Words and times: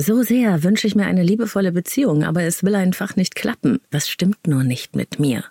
So 0.00 0.22
sehr 0.22 0.62
wünsche 0.62 0.86
ich 0.86 0.94
mir 0.94 1.06
eine 1.06 1.24
liebevolle 1.24 1.72
Beziehung, 1.72 2.22
aber 2.22 2.44
es 2.44 2.62
will 2.62 2.76
einfach 2.76 3.16
nicht 3.16 3.34
klappen. 3.34 3.80
Was 3.90 4.08
stimmt 4.08 4.46
nur 4.46 4.62
nicht 4.62 4.94
mit 4.94 5.18
mir? 5.18 5.42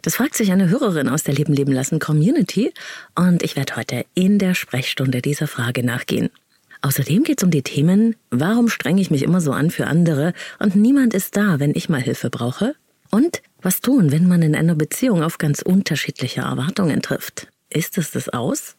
Das 0.00 0.16
fragt 0.16 0.34
sich 0.34 0.50
eine 0.50 0.70
Hörerin 0.70 1.10
aus 1.10 1.24
der 1.24 1.34
Leben 1.34 1.52
leben 1.52 1.72
lassen 1.72 1.98
Community 1.98 2.72
und 3.16 3.42
ich 3.42 3.54
werde 3.54 3.76
heute 3.76 4.06
in 4.14 4.38
der 4.38 4.54
Sprechstunde 4.54 5.20
dieser 5.20 5.46
Frage 5.46 5.84
nachgehen. 5.84 6.30
Außerdem 6.80 7.22
geht 7.22 7.40
es 7.40 7.44
um 7.44 7.50
die 7.50 7.62
Themen, 7.62 8.16
warum 8.30 8.70
strenge 8.70 9.02
ich 9.02 9.10
mich 9.10 9.22
immer 9.22 9.42
so 9.42 9.52
an 9.52 9.70
für 9.70 9.86
andere 9.88 10.32
und 10.58 10.74
niemand 10.74 11.12
ist 11.12 11.36
da, 11.36 11.60
wenn 11.60 11.74
ich 11.74 11.90
mal 11.90 12.00
Hilfe 12.00 12.30
brauche? 12.30 12.74
Und 13.10 13.42
was 13.60 13.82
tun, 13.82 14.10
wenn 14.10 14.26
man 14.26 14.40
in 14.40 14.56
einer 14.56 14.74
Beziehung 14.74 15.22
auf 15.22 15.36
ganz 15.36 15.60
unterschiedliche 15.60 16.40
Erwartungen 16.40 17.02
trifft? 17.02 17.48
Ist 17.68 17.98
es 17.98 18.10
das 18.10 18.30
aus? 18.30 18.74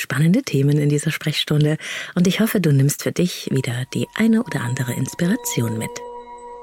Spannende 0.00 0.42
Themen 0.42 0.78
in 0.78 0.88
dieser 0.88 1.10
Sprechstunde 1.10 1.76
und 2.14 2.26
ich 2.26 2.40
hoffe, 2.40 2.58
du 2.58 2.72
nimmst 2.72 3.02
für 3.02 3.12
dich 3.12 3.50
wieder 3.52 3.84
die 3.92 4.06
eine 4.14 4.42
oder 4.42 4.62
andere 4.62 4.94
Inspiration 4.94 5.76
mit. 5.76 5.90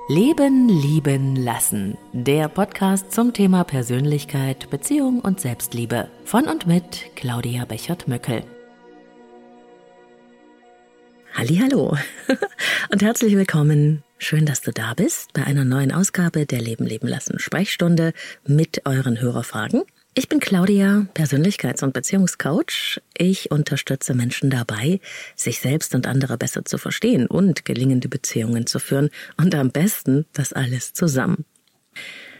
Leben, 0.10 0.68
lieben, 0.68 1.36
lassen. 1.36 2.00
Der 2.14 2.48
Podcast 2.48 3.12
zum 3.12 3.34
Thema 3.34 3.64
Persönlichkeit, 3.64 4.72
Beziehung 4.72 5.20
und 5.20 5.40
Selbstliebe. 5.40 6.10
Von 6.26 6.46
und 6.46 6.66
mit 6.66 7.12
Claudia 7.16 7.66
Bechert-Möckel. 7.66 8.44
Hallo 11.36 11.96
und 12.92 13.04
herzlich 13.04 13.36
willkommen. 13.36 14.04
Schön, 14.18 14.48
dass 14.48 14.62
du 14.62 14.72
da 14.72 14.96
bist 14.96 15.34
bei 15.34 15.44
einer 15.44 15.64
neuen 15.64 15.92
Ausgabe 15.92 16.48
der 16.48 16.62
Leben 16.62 16.88
leben 16.88 17.08
lassen 17.08 17.38
Sprechstunde 17.38 18.14
mit 18.48 18.88
euren 18.88 19.22
Hörerfragen. 19.22 19.84
Ich 20.18 20.30
bin 20.30 20.40
Claudia, 20.40 21.06
Persönlichkeits- 21.14 21.84
und 21.84 21.94
Beziehungscoach. 21.94 23.00
Ich 23.16 23.52
unterstütze 23.52 24.16
Menschen 24.16 24.50
dabei, 24.50 25.00
sich 25.36 25.60
selbst 25.60 25.94
und 25.94 26.08
andere 26.08 26.40
besser 26.40 26.66
zu 26.66 26.80
verstehen 26.80 27.28
und 27.28 27.66
gelingende 27.66 28.10
Beziehungen 28.10 28.66
zu 28.66 28.80
führen 28.80 29.12
und 29.38 29.54
am 29.54 29.70
besten 29.70 30.26
das 30.34 30.54
alles 30.54 30.94
zusammen. 30.94 31.46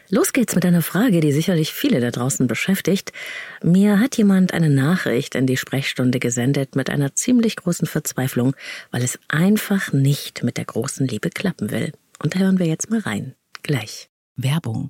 Los 0.10 0.34
geht's 0.34 0.56
mit 0.56 0.66
einer 0.66 0.82
Frage, 0.82 1.20
die 1.20 1.32
sicherlich 1.32 1.72
viele 1.72 2.00
da 2.00 2.10
draußen 2.10 2.48
beschäftigt. 2.48 3.14
Mir 3.62 4.00
hat 4.00 4.18
jemand 4.18 4.56
eine 4.56 4.72
Nachricht 4.72 5.36
in 5.36 5.46
die 5.46 5.58
Sprechstunde 5.58 6.18
gesendet 6.18 6.76
mit 6.76 6.90
einer 6.90 7.14
ziemlich 7.14 7.58
großen 7.58 7.86
Verzweiflung, 7.86 8.56
weil 8.90 9.04
es 9.04 9.20
einfach 9.28 9.94
nicht 9.94 10.44
mit 10.44 10.58
der 10.58 10.66
großen 10.66 11.08
Liebe 11.08 11.30
klappen 11.30 11.70
will. 11.70 11.92
Und 12.24 12.34
da 12.34 12.40
hören 12.40 12.58
wir 12.58 12.66
jetzt 12.66 12.90
mal 12.90 13.02
rein. 13.02 13.36
Gleich. 13.62 14.10
Werbung. 14.36 14.90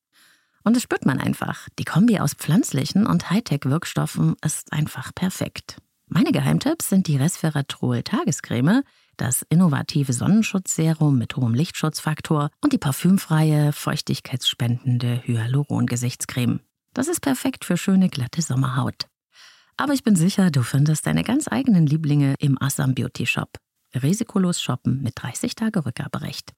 Und 0.63 0.75
das 0.75 0.83
spürt 0.83 1.05
man 1.05 1.19
einfach. 1.19 1.67
Die 1.79 1.85
Kombi 1.85 2.19
aus 2.19 2.33
pflanzlichen 2.33 3.05
und 3.05 3.29
Hightech-Wirkstoffen 3.29 4.35
ist 4.43 4.73
einfach 4.73 5.13
perfekt. 5.13 5.77
Meine 6.07 6.31
Geheimtipps 6.31 6.89
sind 6.89 7.07
die 7.07 7.17
Resveratrol 7.17 8.03
Tagescreme, 8.03 8.83
das 9.17 9.43
innovative 9.49 10.13
Sonnenschutzserum 10.13 11.17
mit 11.17 11.35
hohem 11.35 11.53
Lichtschutzfaktor 11.53 12.49
und 12.61 12.73
die 12.73 12.77
parfümfreie, 12.77 13.71
feuchtigkeitsspendende 13.71 15.21
Hyaluron-Gesichtscreme. 15.25 16.59
Das 16.93 17.07
ist 17.07 17.21
perfekt 17.21 17.63
für 17.63 17.77
schöne, 17.77 18.09
glatte 18.09 18.41
Sommerhaut. 18.41 19.07
Aber 19.77 19.93
ich 19.93 20.03
bin 20.03 20.15
sicher, 20.15 20.51
du 20.51 20.63
findest 20.63 21.07
deine 21.07 21.23
ganz 21.23 21.47
eigenen 21.47 21.85
Lieblinge 21.85 22.35
im 22.39 22.61
Assam 22.61 22.93
Beauty 22.93 23.25
Shop. 23.25 23.57
Risikolos 23.95 24.61
shoppen 24.61 25.01
mit 25.01 25.13
30 25.15 25.55
Tage 25.55 25.85
Rückgaberecht. 25.85 26.53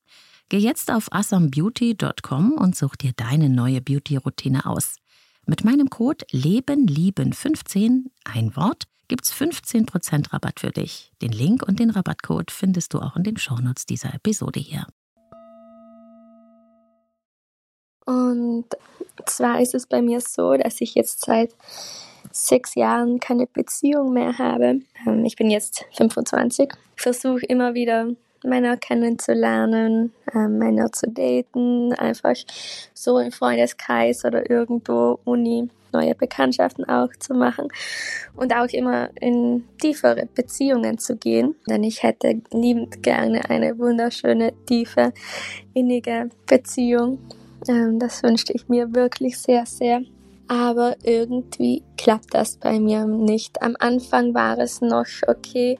Geh 0.49 0.57
jetzt 0.57 0.91
auf 0.91 1.11
asambeauty.com 1.11 2.53
und 2.53 2.75
such 2.75 2.95
dir 2.95 3.13
deine 3.15 3.49
neue 3.49 3.81
Beauty-Routine 3.81 4.65
aus. 4.65 4.97
Mit 5.45 5.65
meinem 5.65 5.89
Code 5.89 6.25
LebenLieben15, 6.31 8.05
ein 8.23 8.55
Wort, 8.55 8.83
gibt's 9.07 9.33
15% 9.33 10.31
Rabatt 10.31 10.59
für 10.59 10.71
dich. 10.71 11.11
Den 11.21 11.31
Link 11.31 11.63
und 11.67 11.79
den 11.79 11.89
Rabattcode 11.89 12.51
findest 12.51 12.93
du 12.93 12.99
auch 12.99 13.15
in 13.15 13.23
den 13.23 13.37
Shownotes 13.37 13.85
dieser 13.85 14.13
Episode 14.13 14.59
hier. 14.59 14.87
Und 18.05 18.65
zwar 19.25 19.61
ist 19.61 19.75
es 19.75 19.87
bei 19.87 20.01
mir 20.01 20.21
so, 20.21 20.55
dass 20.55 20.81
ich 20.81 20.95
jetzt 20.95 21.25
seit 21.25 21.53
sechs 22.31 22.75
Jahren 22.75 23.19
keine 23.19 23.47
Beziehung 23.47 24.13
mehr 24.13 24.37
habe. 24.37 24.81
Ähm, 25.05 25.25
ich 25.25 25.35
bin 25.35 25.49
jetzt 25.49 25.85
25. 25.93 26.71
Ich 26.95 27.01
versuche 27.01 27.45
immer 27.45 27.73
wieder 27.73 28.07
Männer 28.43 28.77
kennenzulernen, 28.77 30.13
äh, 30.33 30.47
Männer 30.47 30.91
zu 30.91 31.09
daten, 31.09 31.93
einfach 31.93 32.35
so 32.93 33.19
im 33.19 33.31
Freundeskreis 33.31 34.25
oder 34.25 34.49
irgendwo 34.49 35.19
Uni 35.23 35.69
neue 35.93 36.15
Bekanntschaften 36.15 36.85
auch 36.85 37.09
zu 37.19 37.33
machen 37.33 37.67
und 38.35 38.53
auch 38.53 38.67
immer 38.67 39.09
in 39.21 39.63
tiefere 39.79 40.27
Beziehungen 40.33 40.97
zu 40.97 41.15
gehen. 41.15 41.55
Denn 41.69 41.83
ich 41.83 42.03
hätte 42.03 42.41
liebend 42.51 43.03
gerne 43.03 43.49
eine 43.49 43.77
wunderschöne, 43.77 44.53
tiefe, 44.65 45.13
innige 45.73 46.29
Beziehung. 46.47 47.19
Ähm, 47.67 47.99
das 47.99 48.23
wünschte 48.23 48.53
ich 48.53 48.67
mir 48.67 48.93
wirklich 48.93 49.37
sehr, 49.37 49.65
sehr 49.65 50.01
aber 50.47 50.95
irgendwie 51.03 51.83
klappt 51.97 52.33
das 52.33 52.57
bei 52.57 52.79
mir 52.79 53.05
nicht. 53.05 53.61
Am 53.61 53.75
Anfang 53.79 54.33
war 54.33 54.57
es 54.59 54.81
noch 54.81 55.05
okay, 55.27 55.79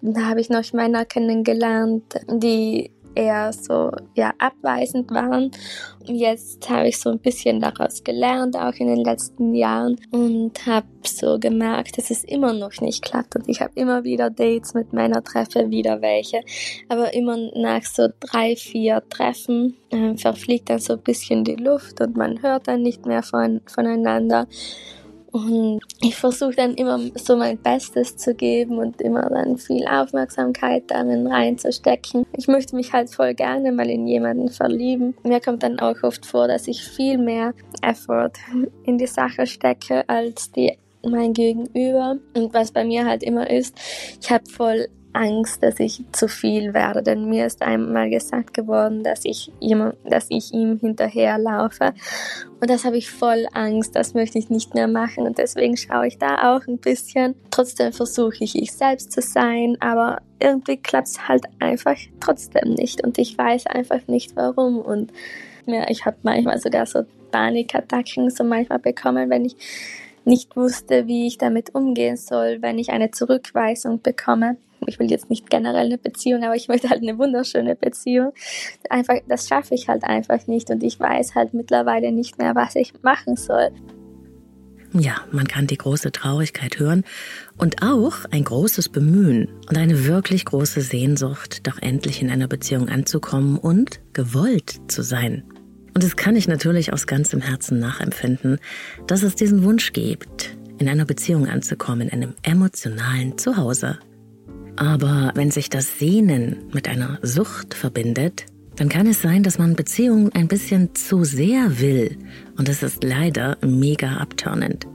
da 0.00 0.22
habe 0.22 0.40
ich 0.40 0.50
noch 0.50 0.72
Männer 0.72 1.04
kennengelernt, 1.04 2.14
die 2.28 2.90
eher 3.14 3.52
so 3.52 3.90
ja 4.14 4.32
abweisend 4.38 5.10
waren. 5.10 5.50
Jetzt 6.04 6.68
habe 6.68 6.88
ich 6.88 6.98
so 6.98 7.10
ein 7.10 7.18
bisschen 7.18 7.60
daraus 7.60 8.02
gelernt, 8.02 8.56
auch 8.56 8.74
in 8.74 8.88
den 8.88 9.04
letzten 9.04 9.54
Jahren. 9.54 9.96
Und 10.10 10.66
habe 10.66 10.86
so 11.04 11.38
gemerkt, 11.38 11.98
dass 11.98 12.10
es 12.10 12.24
immer 12.24 12.52
noch 12.52 12.80
nicht 12.80 13.02
klappt. 13.02 13.36
Und 13.36 13.48
ich 13.48 13.60
habe 13.60 13.72
immer 13.74 14.04
wieder 14.04 14.30
Dates 14.30 14.74
mit 14.74 14.92
Männern, 14.92 15.24
treffe 15.24 15.70
wieder 15.70 16.00
welche, 16.00 16.40
aber 16.88 17.14
immer 17.14 17.36
nach 17.54 17.84
so 17.84 18.08
drei, 18.20 18.56
vier 18.56 19.02
Treffen 19.08 19.76
äh, 19.90 20.16
verfliegt 20.16 20.70
dann 20.70 20.78
so 20.78 20.94
ein 20.94 21.02
bisschen 21.02 21.44
die 21.44 21.56
Luft 21.56 22.00
und 22.00 22.16
man 22.16 22.42
hört 22.42 22.68
dann 22.68 22.82
nicht 22.82 23.06
mehr 23.06 23.22
von, 23.22 23.60
voneinander 23.66 24.46
und 25.32 25.80
ich 26.02 26.14
versuche 26.14 26.54
dann 26.54 26.74
immer 26.74 27.00
so 27.14 27.36
mein 27.36 27.56
Bestes 27.56 28.16
zu 28.18 28.34
geben 28.34 28.78
und 28.78 29.00
immer 29.00 29.28
dann 29.30 29.56
viel 29.56 29.86
Aufmerksamkeit 29.86 30.84
darin 30.88 31.26
reinzustecken. 31.26 32.26
Ich 32.36 32.48
möchte 32.48 32.76
mich 32.76 32.92
halt 32.92 33.10
voll 33.10 33.32
gerne 33.34 33.72
mal 33.72 33.88
in 33.88 34.06
jemanden 34.06 34.50
verlieben. 34.50 35.14
Mir 35.22 35.40
kommt 35.40 35.62
dann 35.62 35.80
auch 35.80 36.02
oft 36.02 36.26
vor, 36.26 36.48
dass 36.48 36.68
ich 36.68 36.84
viel 36.84 37.16
mehr 37.16 37.54
Effort 37.80 38.32
in 38.84 38.98
die 38.98 39.06
Sache 39.06 39.46
stecke 39.46 40.06
als 40.06 40.52
die 40.52 40.76
mein 41.02 41.32
Gegenüber. 41.32 42.18
Und 42.36 42.52
was 42.52 42.70
bei 42.70 42.84
mir 42.84 43.06
halt 43.06 43.22
immer 43.22 43.48
ist, 43.48 43.74
ich 44.20 44.30
habe 44.30 44.44
voll 44.48 44.88
Angst, 45.12 45.62
dass 45.62 45.78
ich 45.80 46.02
zu 46.12 46.28
viel 46.28 46.74
werde, 46.74 47.02
denn 47.02 47.28
mir 47.28 47.46
ist 47.46 47.62
einmal 47.62 48.10
gesagt 48.10 48.54
geworden, 48.54 49.02
dass 49.02 49.24
ich 49.24 49.52
ihm, 49.60 49.92
dass 50.04 50.26
ich 50.28 50.52
ihm 50.52 50.78
hinterherlaufe. 50.78 51.92
Und 52.60 52.70
das 52.70 52.84
habe 52.84 52.96
ich 52.96 53.10
voll 53.10 53.46
Angst, 53.52 53.94
das 53.96 54.14
möchte 54.14 54.38
ich 54.38 54.50
nicht 54.50 54.74
mehr 54.74 54.88
machen. 54.88 55.26
Und 55.26 55.38
deswegen 55.38 55.76
schaue 55.76 56.06
ich 56.06 56.18
da 56.18 56.54
auch 56.54 56.66
ein 56.66 56.78
bisschen. 56.78 57.34
Trotzdem 57.50 57.92
versuche 57.92 58.36
ich, 58.40 58.56
ich 58.56 58.72
selbst 58.72 59.12
zu 59.12 59.20
sein, 59.20 59.76
aber 59.80 60.20
irgendwie 60.38 60.76
klappt 60.76 61.08
es 61.08 61.28
halt 61.28 61.44
einfach 61.58 61.96
trotzdem 62.20 62.74
nicht. 62.74 63.04
Und 63.04 63.18
ich 63.18 63.36
weiß 63.36 63.66
einfach 63.66 64.06
nicht 64.06 64.36
warum. 64.36 64.78
Und 64.78 65.12
ja, 65.66 65.88
ich 65.88 66.06
habe 66.06 66.16
manchmal 66.22 66.58
sogar 66.58 66.86
so 66.86 67.04
Panikattacken 67.30 68.30
so 68.30 68.44
manchmal 68.44 68.78
bekommen, 68.78 69.30
wenn 69.30 69.44
ich 69.44 69.56
nicht 70.24 70.56
wusste, 70.56 71.06
wie 71.06 71.26
ich 71.26 71.38
damit 71.38 71.74
umgehen 71.74 72.16
soll, 72.16 72.58
wenn 72.60 72.78
ich 72.78 72.90
eine 72.90 73.10
Zurückweisung 73.10 74.00
bekomme 74.02 74.56
ich 74.88 74.98
will 74.98 75.10
jetzt 75.10 75.30
nicht 75.30 75.50
generell 75.50 75.86
eine 75.86 75.98
Beziehung, 75.98 76.44
aber 76.44 76.54
ich 76.54 76.68
möchte 76.68 76.90
halt 76.90 77.02
eine 77.02 77.18
wunderschöne 77.18 77.76
Beziehung. 77.76 78.32
Einfach, 78.90 79.16
das 79.28 79.48
schaffe 79.48 79.74
ich 79.74 79.88
halt 79.88 80.04
einfach 80.04 80.46
nicht 80.46 80.70
und 80.70 80.82
ich 80.82 80.98
weiß 80.98 81.34
halt 81.34 81.54
mittlerweile 81.54 82.12
nicht 82.12 82.38
mehr, 82.38 82.54
was 82.54 82.76
ich 82.76 82.92
machen 83.02 83.36
soll. 83.36 83.70
Ja, 84.94 85.22
man 85.30 85.48
kann 85.48 85.66
die 85.66 85.78
große 85.78 86.12
Traurigkeit 86.12 86.78
hören 86.78 87.04
und 87.56 87.82
auch 87.82 88.26
ein 88.30 88.44
großes 88.44 88.90
Bemühen 88.90 89.48
und 89.68 89.78
eine 89.78 90.04
wirklich 90.06 90.44
große 90.44 90.82
Sehnsucht, 90.82 91.66
doch 91.66 91.80
endlich 91.80 92.20
in 92.20 92.30
einer 92.30 92.46
Beziehung 92.46 92.90
anzukommen 92.90 93.56
und 93.56 94.00
gewollt 94.12 94.80
zu 94.88 95.02
sein. 95.02 95.44
Und 95.94 96.04
das 96.04 96.16
kann 96.16 96.36
ich 96.36 96.46
natürlich 96.46 96.92
aus 96.92 97.06
ganzem 97.06 97.40
Herzen 97.40 97.78
nachempfinden, 97.78 98.58
dass 99.06 99.22
es 99.22 99.34
diesen 99.34 99.62
Wunsch 99.64 99.94
gibt, 99.94 100.56
in 100.78 100.88
einer 100.88 101.06
Beziehung 101.06 101.48
anzukommen, 101.48 102.08
in 102.08 102.22
einem 102.22 102.34
emotionalen 102.42 103.38
Zuhause. 103.38 103.98
Aber 104.82 105.30
wenn 105.36 105.52
sich 105.52 105.70
das 105.70 106.00
Sehnen 106.00 106.56
mit 106.72 106.88
einer 106.88 107.20
Sucht 107.22 107.72
verbindet, 107.72 108.46
dann 108.74 108.88
kann 108.88 109.06
es 109.06 109.22
sein, 109.22 109.44
dass 109.44 109.56
man 109.56 109.76
Beziehungen 109.76 110.32
ein 110.34 110.48
bisschen 110.48 110.92
zu 110.96 111.22
sehr 111.22 111.78
will. 111.78 112.18
Und 112.58 112.66
das 112.66 112.82
ist 112.82 113.04
leider 113.04 113.58
mega 113.64 114.16
abturnend. 114.16 114.88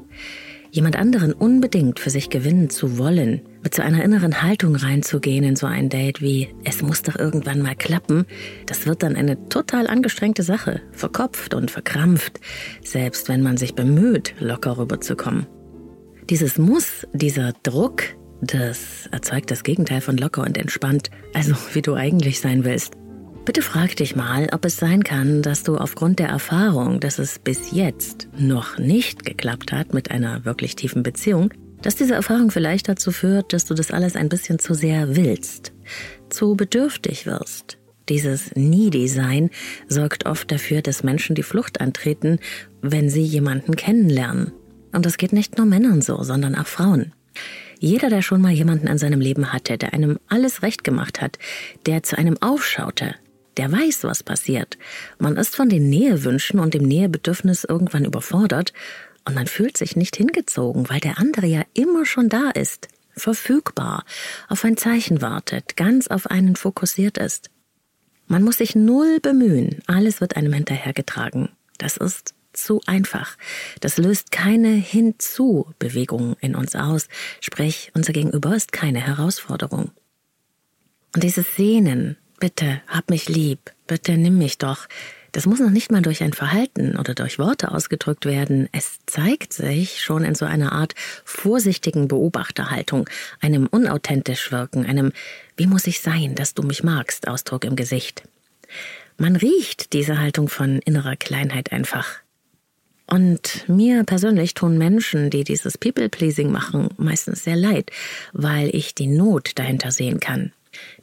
Jemand 0.71 0.97
anderen 0.97 1.31
unbedingt 1.31 2.01
für 2.01 2.09
sich 2.09 2.29
gewinnen 2.29 2.69
zu 2.69 2.97
wollen, 2.97 3.39
mit 3.63 3.75
so 3.75 3.81
einer 3.81 4.03
inneren 4.03 4.41
Haltung 4.41 4.75
reinzugehen 4.75 5.45
in 5.45 5.55
so 5.55 5.67
ein 5.67 5.87
Date 5.87 6.21
wie, 6.21 6.49
es 6.65 6.81
muss 6.81 7.01
doch 7.01 7.15
irgendwann 7.15 7.61
mal 7.61 7.75
klappen, 7.75 8.25
das 8.65 8.87
wird 8.87 9.03
dann 9.03 9.15
eine 9.15 9.47
total 9.47 9.87
angestrengte 9.87 10.43
Sache, 10.43 10.81
verkopft 10.91 11.53
und 11.53 11.71
verkrampft, 11.71 12.41
selbst 12.83 13.29
wenn 13.29 13.41
man 13.41 13.55
sich 13.55 13.73
bemüht, 13.73 14.35
locker 14.41 14.77
rüberzukommen. 14.77 15.47
Dieses 16.29 16.57
Muss, 16.57 17.07
dieser 17.13 17.53
Druck, 17.63 18.03
das 18.41 19.07
erzeugt 19.11 19.51
das 19.51 19.63
Gegenteil 19.63 20.01
von 20.01 20.17
locker 20.17 20.43
und 20.43 20.57
entspannt, 20.57 21.09
also 21.33 21.55
wie 21.73 21.81
du 21.81 21.95
eigentlich 21.95 22.39
sein 22.39 22.63
willst. 22.63 22.93
Bitte 23.45 23.61
frag 23.61 23.95
dich 23.95 24.15
mal, 24.15 24.49
ob 24.51 24.65
es 24.65 24.77
sein 24.77 25.03
kann, 25.03 25.41
dass 25.41 25.63
du 25.63 25.77
aufgrund 25.77 26.19
der 26.19 26.27
Erfahrung, 26.27 26.99
dass 26.99 27.17
es 27.17 27.39
bis 27.39 27.71
jetzt 27.71 28.27
noch 28.37 28.77
nicht 28.77 29.23
geklappt 29.23 29.71
hat 29.71 29.93
mit 29.93 30.11
einer 30.11 30.43
wirklich 30.43 30.75
tiefen 30.75 31.01
Beziehung, 31.01 31.53
dass 31.81 31.95
diese 31.95 32.15
Erfahrung 32.15 32.51
vielleicht 32.51 32.89
dazu 32.89 33.11
führt, 33.11 33.53
dass 33.53 33.65
du 33.65 33.73
das 33.73 33.91
alles 33.91 34.15
ein 34.15 34.29
bisschen 34.29 34.59
zu 34.59 34.73
sehr 34.73 35.15
willst, 35.15 35.71
zu 36.29 36.55
bedürftig 36.55 37.25
wirst. 37.25 37.77
Dieses 38.09 38.55
Needy-Sein 38.55 39.49
sorgt 39.87 40.25
oft 40.25 40.51
dafür, 40.51 40.81
dass 40.81 41.03
Menschen 41.03 41.35
die 41.35 41.43
Flucht 41.43 41.81
antreten, 41.81 42.39
wenn 42.81 43.09
sie 43.09 43.23
jemanden 43.23 43.75
kennenlernen. 43.75 44.51
Und 44.93 45.05
das 45.05 45.17
geht 45.17 45.33
nicht 45.33 45.57
nur 45.57 45.65
Männern 45.65 46.01
so, 46.01 46.23
sondern 46.23 46.55
auch 46.55 46.67
Frauen. 46.67 47.13
Jeder, 47.79 48.09
der 48.09 48.21
schon 48.21 48.41
mal 48.41 48.51
jemanden 48.51 48.87
in 48.87 48.97
seinem 48.97 49.19
Leben 49.19 49.53
hatte, 49.53 49.77
der 49.77 49.93
einem 49.93 50.19
alles 50.27 50.61
recht 50.61 50.83
gemacht 50.83 51.21
hat, 51.21 51.37
der 51.85 52.03
zu 52.03 52.17
einem 52.17 52.41
aufschaute, 52.41 53.15
der 53.57 53.71
weiß, 53.71 54.03
was 54.03 54.23
passiert. 54.23 54.77
Man 55.19 55.37
ist 55.37 55.55
von 55.55 55.69
den 55.69 55.89
Nähewünschen 55.89 56.59
und 56.59 56.73
dem 56.73 56.83
Nähebedürfnis 56.83 57.63
irgendwann 57.63 58.05
überfordert 58.05 58.73
und 59.25 59.35
man 59.35 59.47
fühlt 59.47 59.77
sich 59.77 59.95
nicht 59.95 60.15
hingezogen, 60.15 60.89
weil 60.89 60.99
der 60.99 61.19
andere 61.19 61.47
ja 61.47 61.63
immer 61.73 62.05
schon 62.05 62.29
da 62.29 62.49
ist, 62.51 62.87
verfügbar, 63.15 64.05
auf 64.47 64.63
ein 64.63 64.77
Zeichen 64.77 65.21
wartet, 65.21 65.75
ganz 65.75 66.07
auf 66.07 66.27
einen 66.27 66.55
fokussiert 66.55 67.17
ist. 67.17 67.49
Man 68.27 68.43
muss 68.43 68.57
sich 68.57 68.75
null 68.75 69.19
bemühen, 69.21 69.81
alles 69.87 70.21
wird 70.21 70.35
einem 70.35 70.53
hinterhergetragen. 70.53 71.49
Das 71.77 71.97
ist 71.97 72.33
zu 72.57 72.81
einfach. 72.85 73.37
Das 73.79 73.97
löst 73.97 74.31
keine 74.31 74.69
Hinzu-Bewegung 74.69 76.35
in 76.41 76.55
uns 76.55 76.75
aus, 76.75 77.07
sprich 77.41 77.91
unser 77.93 78.13
Gegenüber 78.13 78.55
ist 78.55 78.71
keine 78.71 78.99
Herausforderung. 78.99 79.91
Und 81.13 81.23
dieses 81.23 81.55
Sehnen, 81.55 82.17
Bitte, 82.39 82.81
hab 82.87 83.09
mich 83.09 83.29
lieb, 83.29 83.71
bitte 83.87 84.15
nimm 84.15 84.37
mich 84.37 84.59
doch. 84.59 84.87
Das 85.31 85.47
muss 85.47 85.59
noch 85.59 85.71
nicht 85.71 85.91
mal 85.91 86.03
durch 86.03 86.21
ein 86.21 86.33
Verhalten 86.33 86.95
oder 86.95 87.15
durch 87.15 87.39
Worte 87.39 87.71
ausgedrückt 87.71 88.27
werden. 88.27 88.69
Es 88.71 88.99
zeigt 89.07 89.53
sich 89.53 90.01
schon 90.01 90.23
in 90.23 90.35
so 90.35 90.45
einer 90.45 90.71
Art 90.71 90.93
vorsichtigen 91.25 92.07
Beobachterhaltung, 92.07 93.09
einem 93.41 93.65
unauthentisch 93.65 94.51
wirken, 94.51 94.85
einem 94.85 95.13
Wie 95.57 95.65
muss 95.65 95.87
ich 95.87 96.01
sein, 96.01 96.35
dass 96.35 96.53
du 96.53 96.61
mich 96.61 96.83
magst 96.83 97.27
Ausdruck 97.27 97.65
im 97.65 97.75
Gesicht. 97.75 98.23
Man 99.17 99.35
riecht 99.35 99.93
diese 99.93 100.19
Haltung 100.19 100.47
von 100.47 100.77
innerer 100.79 101.15
Kleinheit 101.15 101.71
einfach. 101.71 102.19
Und 103.09 103.63
mir 103.69 104.03
persönlich 104.03 104.53
tun 104.53 104.77
Menschen, 104.77 105.29
die 105.29 105.45
dieses 105.45 105.77
People-Pleasing 105.77 106.51
machen, 106.51 106.89
meistens 106.97 107.43
sehr 107.43 107.55
leid, 107.55 107.89
weil 108.33 108.73
ich 108.75 108.95
die 108.95 109.07
Not 109.07 109.51
dahinter 109.55 109.91
sehen 109.91 110.19
kann. 110.19 110.51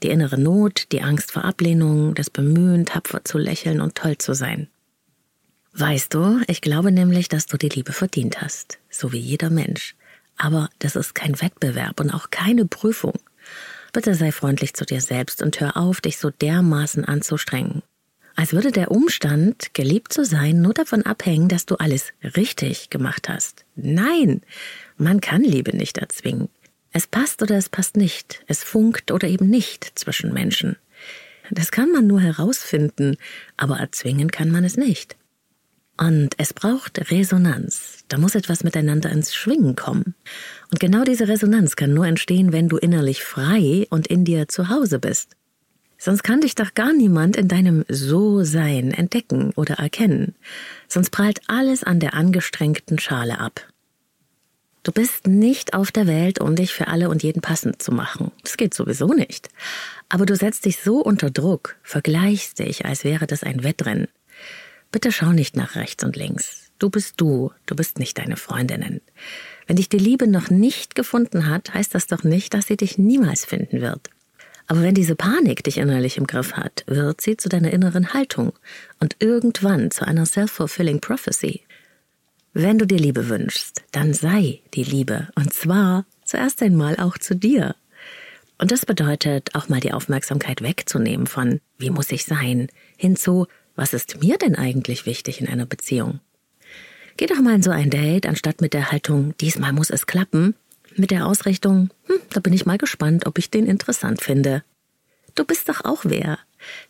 Die 0.03 0.11
innere 0.11 0.39
Not, 0.39 0.93
die 0.93 1.03
Angst 1.03 1.33
vor 1.33 1.45
Ablehnung, 1.45 2.15
das 2.15 2.29
Bemühen, 2.29 2.85
tapfer 2.85 3.25
zu 3.25 3.39
lächeln 3.39 3.81
und 3.81 3.95
toll 3.95 4.19
zu 4.19 4.35
sein. 4.35 4.69
Weißt 5.73 6.13
du, 6.15 6.41
ich 6.47 6.61
glaube 6.61 6.93
nämlich, 6.93 7.29
dass 7.29 7.47
du 7.47 7.57
die 7.57 7.71
Liebe 7.71 7.93
verdient 7.93 8.41
hast, 8.41 8.79
so 8.91 9.13
wie 9.13 9.19
jeder 9.19 9.51
Mensch. 9.51 9.97
Aber 10.37 10.69
das 10.79 10.95
ist 10.95 11.15
kein 11.15 11.41
Wettbewerb 11.41 12.01
und 12.01 12.11
auch 12.11 12.31
keine 12.31 12.67
Prüfung. 12.67 13.15
Bitte 13.93 14.15
sei 14.15 14.31
freundlich 14.31 14.75
zu 14.75 14.85
dir 14.85 15.01
selbst 15.01 15.43
und 15.43 15.61
hör 15.61 15.77
auf, 15.77 16.01
dich 16.01 16.19
so 16.19 16.31
dermaßen 16.31 17.05
anzustrengen. 17.05 17.83
Als 18.37 18.53
würde 18.53 18.73
der 18.73 18.91
Umstand, 18.91 19.75
geliebt 19.75 20.13
zu 20.13 20.25
sein, 20.25 20.61
nur 20.61 20.75
davon 20.75 21.03
abhängen, 21.03 21.49
dass 21.49 21.67
du 21.67 21.77
alles 21.77 22.13
richtig 22.37 22.91
gemacht 22.91 23.29
hast. 23.29 23.65
Nein, 23.77 24.43
man 24.97 25.21
kann 25.21 25.43
Liebe 25.43 25.77
nicht 25.77 25.99
erzwingen. 25.99 26.49
Es 26.93 27.07
passt 27.07 27.43
oder 27.43 27.57
es 27.57 27.69
passt 27.69 27.97
nicht. 27.97 28.43
Es 28.47 28.65
funkt 28.65 29.11
oder 29.11 29.29
eben 29.29 29.49
nicht 29.49 29.99
zwischen 29.99 30.33
Menschen. 30.33 30.77
Das 31.51 31.71
kann 31.71 31.91
man 31.91 32.07
nur 32.07 32.21
herausfinden, 32.21 33.17
aber 33.57 33.79
erzwingen 33.79 34.31
kann 34.31 34.51
man 34.51 34.65
es 34.65 34.77
nicht. 34.77 35.17
Und 35.97 36.35
es 36.39 36.53
braucht 36.53 37.11
Resonanz. 37.11 38.05
Da 38.09 38.19
muss 38.19 38.35
etwas 38.35 38.65
miteinander 38.65 39.11
ins 39.11 39.33
Schwingen 39.33 39.77
kommen. 39.77 40.15
Und 40.71 40.81
genau 40.81 41.05
diese 41.05 41.29
Resonanz 41.29 41.77
kann 41.77 41.95
nur 41.95 42.07
entstehen, 42.07 42.53
wenn 42.53 42.69
du 42.69 42.79
innerlich 42.79 43.23
frei 43.23 43.87
und 43.91 44.09
in 44.09 44.25
dir 44.25 44.49
zu 44.49 44.69
Hause 44.71 44.99
bist. 44.99 45.37
Sonst 46.05 46.23
kann 46.23 46.43
dich 46.43 46.55
doch 46.55 46.75
gar 46.75 46.93
niemand 46.93 47.35
in 47.35 47.49
deinem 47.49 47.87
So-Sein 47.89 48.91
entdecken 48.91 49.53
oder 49.57 49.77
erkennen. 49.77 50.35
Sonst 50.87 51.09
prallt 51.09 51.41
alles 51.47 51.83
an 51.83 51.99
der 51.99 52.13
angestrengten 52.13 52.99
Schale 52.99 53.39
ab. 53.39 53.67
Du 54.83 54.93
bist 54.93 55.27
nicht 55.27 55.73
auf 55.73 55.93
der 55.93 56.07
Welt, 56.07 56.43
um 56.43 56.57
dich 56.57 56.75
für 56.75 56.89
alle 56.89 57.09
und 57.09 57.23
jeden 57.23 57.41
passend 57.41 57.81
zu 57.81 57.91
machen. 57.91 58.33
Das 58.43 58.59
geht 58.59 58.75
sowieso 58.75 59.15
nicht. 59.15 59.49
Aber 60.11 60.27
du 60.27 60.37
setzt 60.37 60.67
dich 60.67 60.77
so 60.83 60.99
unter 60.99 61.31
Druck, 61.31 61.77
vergleichst 61.83 62.59
dich, 62.59 62.85
als 62.85 63.03
wäre 63.05 63.27
das 63.27 63.43
ein 63.43 63.65
Wettrennen. 63.65 64.09
Bitte 64.93 65.11
schau 65.11 65.33
nicht 65.33 65.57
nach 65.57 65.75
rechts 65.75 66.05
und 66.05 66.17
links. 66.17 66.71
Du 66.79 66.91
bist 66.91 67.15
du, 67.17 67.51
du 67.65 67.75
bist 67.75 67.99
nicht 67.99 68.19
deine 68.19 68.37
Freundinnen. 68.37 69.01
Wenn 69.67 69.77
dich 69.77 69.89
die 69.89 69.97
Liebe 69.97 70.27
noch 70.27 70.51
nicht 70.51 70.97
gefunden 70.97 71.49
hat, 71.49 71.73
heißt 71.73 71.95
das 71.95 72.09
doch 72.09 72.25
nicht, 72.25 72.53
dass 72.53 72.67
sie 72.67 72.77
dich 72.77 72.99
niemals 72.99 73.47
finden 73.47 73.81
wird. 73.81 74.11
Aber 74.67 74.83
wenn 74.83 74.95
diese 74.95 75.15
Panik 75.15 75.63
dich 75.63 75.79
innerlich 75.79 76.17
im 76.17 76.27
Griff 76.27 76.53
hat, 76.53 76.85
wird 76.87 77.21
sie 77.21 77.37
zu 77.37 77.49
deiner 77.49 77.71
inneren 77.71 78.15
Haltung 78.15 78.53
und 78.99 79.17
irgendwann 79.19 79.91
zu 79.91 80.07
einer 80.07 80.25
self-fulfilling 80.25 81.01
prophecy. 81.01 81.63
Wenn 82.55 82.79
du 82.79 82.87
dir 82.87 82.99
Liebe 82.99 83.29
wünschst, 83.29 83.83
dann 83.93 84.15
sei 84.15 84.61
die 84.75 84.85
Liebe. 84.85 85.29
Und 85.35 85.53
zwar 85.53 86.07
zuerst 86.25 86.63
einmal 86.63 86.97
auch 86.97 87.19
zu 87.19 87.35
dir. 87.35 87.75
Und 88.59 88.71
das 88.71 88.87
bedeutet, 88.87 89.55
auch 89.55 89.69
mal 89.69 89.81
die 89.81 89.93
Aufmerksamkeit 89.93 90.63
wegzunehmen 90.63 91.27
von, 91.27 91.61
wie 91.77 91.91
muss 91.91 92.13
ich 92.13 92.25
sein, 92.25 92.69
hinzu, 92.97 93.47
was 93.75 93.93
ist 93.93 94.21
mir 94.21 94.39
denn 94.39 94.55
eigentlich 94.55 95.05
wichtig 95.05 95.41
in 95.41 95.49
einer 95.49 95.67
Beziehung? 95.67 96.21
Geh 97.17 97.27
doch 97.27 97.41
mal 97.41 97.57
in 97.57 97.63
so 97.63 97.71
ein 97.71 97.91
Date, 97.91 98.27
anstatt 98.27 98.61
mit 98.61 98.73
der 98.73 98.93
Haltung, 98.93 99.37
diesmal 99.39 99.73
muss 99.73 99.91
es 99.91 100.07
klappen, 100.07 100.55
mit 100.99 101.11
der 101.11 101.27
Ausrichtung, 101.27 101.91
hm, 102.07 102.17
da 102.31 102.41
bin 102.41 102.53
ich 102.53 102.67
mal 102.67 102.79
gespannt, 102.79 103.27
ob 103.27 103.39
ich 103.39 103.51
den 103.51 103.67
interessant 103.67 104.21
finde. 104.23 104.63
Du 105.35 105.45
bist 105.45 105.69
doch 105.69 105.85
auch 105.85 106.01
wer. 106.05 106.39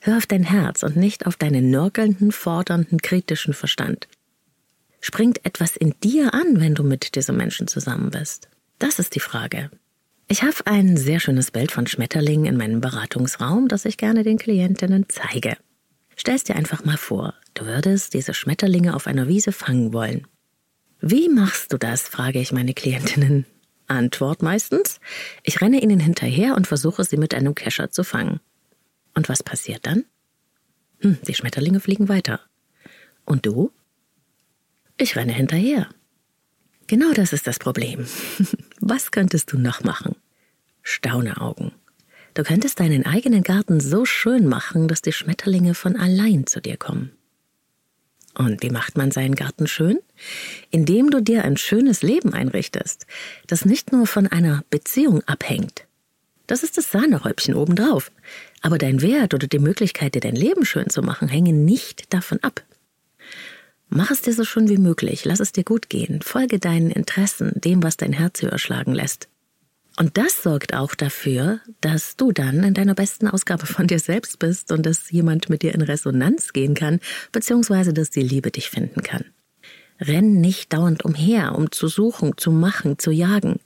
Hör 0.01 0.19
auf 0.19 0.27
dein 0.27 0.45
Herz 0.45 0.83
und 0.83 0.97
nicht 0.97 1.27
auf 1.27 1.37
deinen 1.37 1.71
nörgelnden, 1.71 2.33
fordernden, 2.33 3.01
kritischen 3.01 3.55
Verstand. 3.55 4.09
Springt 5.01 5.45
etwas 5.45 5.77
in 5.77 5.95
dir 6.03 6.33
an, 6.35 6.61
wenn 6.61 6.75
du 6.75 6.83
mit 6.83 7.15
diesem 7.15 7.37
Menschen 7.37 7.69
zusammen 7.69 8.11
bist? 8.11 8.49
Das 8.79 8.99
ist 8.99 9.15
die 9.15 9.21
Frage. 9.21 9.71
Ich 10.29 10.43
habe 10.43 10.67
ein 10.67 10.97
sehr 10.97 11.21
schönes 11.21 11.51
Bild 11.51 11.73
von 11.73 11.87
Schmetterlingen 11.87 12.47
in 12.47 12.57
meinem 12.57 12.81
Beratungsraum, 12.81 13.69
das 13.69 13.85
ich 13.85 13.99
gerne 13.99 14.23
den 14.23 14.39
Klientinnen 14.39 15.07
zeige. 15.09 15.57
Stell's 16.17 16.45
dir 16.45 16.57
einfach 16.57 16.85
mal 16.85 16.97
vor, 16.97 17.35
du 17.55 17.67
würdest 17.67 18.15
diese 18.15 18.35
Schmetterlinge 18.35 18.95
auf 18.95 19.07
einer 19.07 19.29
Wiese 19.29 19.53
fangen 19.53 19.93
wollen. 19.93 20.27
Wie 21.01 21.29
machst 21.29 21.73
du 21.73 21.79
das? 21.79 22.09
frage 22.09 22.41
ich 22.41 22.53
meine 22.53 22.73
Klientinnen. 22.73 23.45
Antwort 23.87 24.43
meistens, 24.43 25.01
ich 25.43 25.61
renne 25.61 25.83
ihnen 25.83 26.01
hinterher 26.01 26.57
und 26.57 26.67
versuche 26.67 27.05
sie 27.05 27.17
mit 27.17 27.35
einem 27.35 27.55
Kescher 27.55 27.91
zu 27.91 28.05
fangen. 28.05 28.41
Und 29.15 29.29
was 29.29 29.43
passiert 29.43 29.87
dann? 29.87 30.05
Hm, 31.01 31.19
die 31.27 31.35
Schmetterlinge 31.35 31.81
fliegen 31.81 32.09
weiter. 32.09 32.41
Und 33.25 33.47
du? 33.47 33.73
Ich 34.97 35.17
renne 35.17 35.33
hinterher. 35.33 35.89
Genau 36.87 37.13
das 37.13 37.33
ist 37.33 37.47
das 37.47 37.59
Problem. 37.59 38.07
Was 38.81 39.11
könntest 39.11 39.53
du 39.53 39.59
noch 39.59 39.83
machen? 39.83 40.17
Stauneaugen. 40.83 41.73
Du 42.35 42.43
könntest 42.43 42.81
deinen 42.81 43.07
eigenen 43.07 43.43
Garten 43.43 43.81
so 43.81 44.05
schön 44.05 44.47
machen, 44.47 44.89
dass 44.89 45.01
die 45.01 45.13
Schmetterlinge 45.13 45.75
von 45.75 45.97
allein 45.97 46.47
zu 46.47 46.61
dir 46.61 46.77
kommen. 46.77 47.13
Und 48.37 48.63
wie 48.63 48.71
macht 48.71 48.97
man 48.97 49.11
seinen 49.11 49.35
Garten 49.35 49.67
schön? 49.67 49.99
Indem 50.71 51.11
du 51.11 51.21
dir 51.21 51.45
ein 51.45 51.57
schönes 51.57 52.03
Leben 52.03 52.35
einrichtest, 52.35 53.07
das 53.47 53.65
nicht 53.65 53.93
nur 53.93 54.07
von 54.07 54.27
einer 54.27 54.65
Beziehung 54.71 55.23
abhängt. 55.27 55.87
Das 56.47 56.63
ist 56.63 56.77
das 56.77 56.91
Sahnehäubchen 56.91 57.55
obendrauf. 57.55 58.11
Aber 58.61 58.79
dein 58.79 59.03
Wert 59.03 59.35
oder 59.35 59.47
die 59.47 59.59
Möglichkeit, 59.59 60.15
dir 60.15 60.21
dein 60.21 60.37
Leben 60.37 60.65
schön 60.65 60.91
zu 60.91 61.03
machen, 61.03 61.29
hängen 61.29 61.65
nicht 61.65 62.13
davon 62.13 62.43
ab. 62.43 62.63
Mach 63.89 64.11
es 64.11 64.23
dir 64.23 64.33
so 64.33 64.45
schön 64.45 64.69
wie 64.69 64.79
möglich, 64.79 65.25
lass 65.25 65.41
es 65.41 65.53
dir 65.53 65.65
gut 65.65 65.89
gehen, 65.89 66.21
folge 66.23 66.59
deinen 66.59 66.91
Interessen, 66.91 67.53
dem, 67.55 67.83
was 67.83 67.97
dein 67.97 68.13
Herz 68.13 68.43
höher 68.43 68.59
schlagen 68.59 68.93
lässt. 68.93 69.29
Und 69.97 70.19
das 70.19 70.43
sorgt 70.43 70.75
auch 70.75 70.95
dafür, 70.95 71.61
dass 71.81 72.17
du 72.17 72.33
dann 72.33 72.65
in 72.65 72.75
deiner 72.75 72.95
besten 72.95 73.29
Ausgabe 73.29 73.67
von 73.67 73.87
dir 73.87 74.01
selbst 74.01 74.39
bist 74.41 74.73
und 74.73 74.85
dass 74.85 75.11
jemand 75.11 75.49
mit 75.49 75.63
dir 75.63 75.73
in 75.73 75.83
Resonanz 75.83 76.53
gehen 76.53 76.75
kann, 76.75 76.99
beziehungsweise 77.31 77.93
dass 77.93 78.11
die 78.11 78.23
Liebe 78.23 78.51
dich 78.51 78.71
finden 78.71 79.03
kann. 79.03 79.25
Renn 80.01 80.41
nicht 80.41 80.73
dauernd 80.73 81.05
umher, 81.05 81.55
um 81.55 81.71
zu 81.71 81.87
suchen, 81.87 82.37
zu 82.37 82.51
machen, 82.51 82.99
zu 82.99 83.13
jagen. 83.13 83.61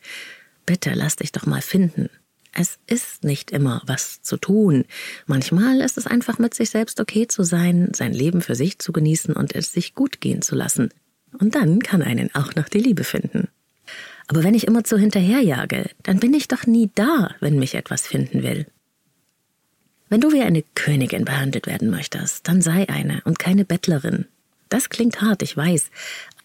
Bitte 0.66 0.92
lass 0.94 1.16
dich 1.16 1.32
doch 1.32 1.46
mal 1.46 1.62
finden. 1.62 2.10
Es 2.52 2.78
ist 2.86 3.24
nicht 3.24 3.50
immer 3.50 3.82
was 3.86 4.20
zu 4.20 4.36
tun. 4.36 4.84
Manchmal 5.26 5.80
ist 5.80 5.96
es 5.96 6.06
einfach 6.06 6.38
mit 6.38 6.54
sich 6.54 6.70
selbst 6.70 7.00
okay 7.00 7.26
zu 7.26 7.42
sein, 7.42 7.92
sein 7.94 8.12
Leben 8.12 8.42
für 8.42 8.54
sich 8.54 8.78
zu 8.78 8.92
genießen 8.92 9.34
und 9.34 9.54
es 9.54 9.72
sich 9.72 9.94
gut 9.94 10.20
gehen 10.20 10.42
zu 10.42 10.54
lassen. 10.54 10.90
Und 11.38 11.54
dann 11.54 11.78
kann 11.80 12.02
einen 12.02 12.34
auch 12.34 12.54
noch 12.54 12.68
die 12.68 12.80
Liebe 12.80 13.04
finden. 13.04 13.48
Aber 14.28 14.44
wenn 14.44 14.54
ich 14.54 14.66
immer 14.66 14.84
zu 14.84 14.98
hinterherjage, 14.98 15.90
dann 16.02 16.20
bin 16.20 16.34
ich 16.34 16.48
doch 16.48 16.66
nie 16.66 16.90
da, 16.94 17.34
wenn 17.40 17.58
mich 17.58 17.74
etwas 17.74 18.06
finden 18.06 18.42
will. 18.42 18.66
Wenn 20.10 20.20
du 20.20 20.32
wie 20.32 20.42
eine 20.42 20.62
Königin 20.74 21.24
behandelt 21.24 21.66
werden 21.66 21.90
möchtest, 21.90 22.48
dann 22.48 22.62
sei 22.62 22.88
eine 22.88 23.20
und 23.24 23.38
keine 23.38 23.64
Bettlerin. 23.64 24.26
Das 24.68 24.90
klingt 24.90 25.20
hart, 25.22 25.42
ich 25.42 25.56
weiß, 25.56 25.90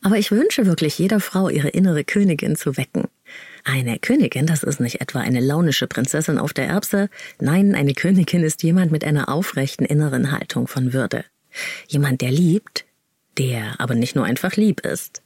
aber 0.02 0.18
ich 0.18 0.32
wünsche 0.32 0.66
wirklich 0.66 0.98
jeder 0.98 1.20
Frau, 1.20 1.50
ihre 1.50 1.70
innere 1.70 2.04
Königin 2.04 2.56
zu 2.56 2.78
wecken. 2.78 3.06
Eine 3.66 4.00
Königin, 4.00 4.46
das 4.46 4.64
ist 4.64 4.80
nicht 4.80 5.00
etwa 5.02 5.20
eine 5.20 5.40
launische 5.40 5.88
Prinzessin 5.88 6.38
auf 6.38 6.54
der 6.54 6.68
Erbse, 6.68 7.10
nein, 7.40 7.76
eine 7.76 7.94
Königin 7.94 8.44
ist 8.44 8.64
jemand 8.64 8.92
mit 8.92 9.06
einer 9.06 9.30
aufrechten 9.30 9.86
inneren 9.86 10.32
Haltung 10.32 10.68
von 10.68 10.94
Würde. 10.94 11.24
Jemand, 11.88 12.22
der 12.22 12.32
liebt, 12.32 12.86
der 13.38 13.80
aber 13.80 13.96
nicht 13.96 14.16
nur 14.16 14.26
einfach 14.26 14.56
lieb 14.56 14.82
ist. 14.82 15.22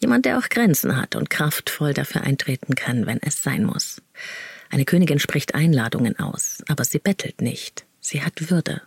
Jemand, 0.00 0.24
der 0.24 0.38
auch 0.38 0.48
Grenzen 0.48 0.96
hat 0.96 1.14
und 1.14 1.28
kraftvoll 1.28 1.92
dafür 1.92 2.22
eintreten 2.22 2.74
kann, 2.74 3.06
wenn 3.06 3.20
es 3.22 3.42
sein 3.42 3.64
muss. 3.64 4.00
Eine 4.70 4.84
Königin 4.84 5.18
spricht 5.18 5.54
Einladungen 5.54 6.18
aus, 6.18 6.62
aber 6.68 6.84
sie 6.84 6.98
bettelt 6.98 7.42
nicht. 7.42 7.84
Sie 8.00 8.22
hat 8.22 8.50
Würde. 8.50 8.82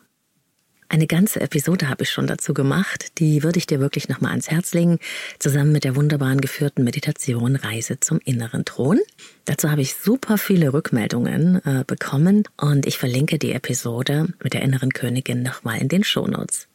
Eine 0.90 1.08
ganze 1.08 1.42
Episode 1.42 1.90
habe 1.90 2.04
ich 2.04 2.12
schon 2.12 2.28
dazu 2.28 2.54
gemacht, 2.54 3.20
die 3.20 3.42
würde 3.42 3.58
ich 3.58 3.66
dir 3.66 3.80
wirklich 3.80 4.10
nochmal 4.10 4.32
ans 4.32 4.52
Herz 4.52 4.74
legen, 4.74 5.00
zusammen 5.40 5.72
mit 5.72 5.86
der 5.86 5.96
wunderbaren 5.96 6.40
geführten 6.40 6.84
Meditation 6.84 7.56
Reise 7.56 8.00
zum 8.00 8.20
inneren 8.24 8.64
Thron. 8.64 9.00
Dazu 9.46 9.72
habe 9.72 9.82
ich 9.82 9.96
super 9.96 10.38
viele 10.38 10.72
Rückmeldungen 10.72 11.66
äh, 11.66 11.84
bekommen 11.86 12.44
und 12.58 12.86
ich 12.86 13.00
verlinke 13.00 13.40
die 13.40 13.54
Episode 13.54 14.28
mit 14.44 14.54
der 14.54 14.62
inneren 14.62 14.94
Königin 14.94 15.42
nochmal 15.42 15.80
in 15.80 15.90
den 15.90 16.04
Shownotes. 16.04 16.68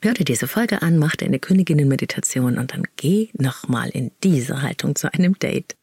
Hör 0.00 0.14
dir 0.14 0.24
diese 0.24 0.46
Folge 0.46 0.80
an, 0.82 0.96
mach 0.96 1.16
deine 1.16 1.40
Königinnenmeditation 1.40 2.56
und 2.56 2.72
dann 2.72 2.84
geh 2.94 3.30
nochmal 3.32 3.88
in 3.88 4.12
diese 4.22 4.62
Haltung 4.62 4.94
zu 4.94 5.12
einem 5.12 5.36
Date. 5.40 5.74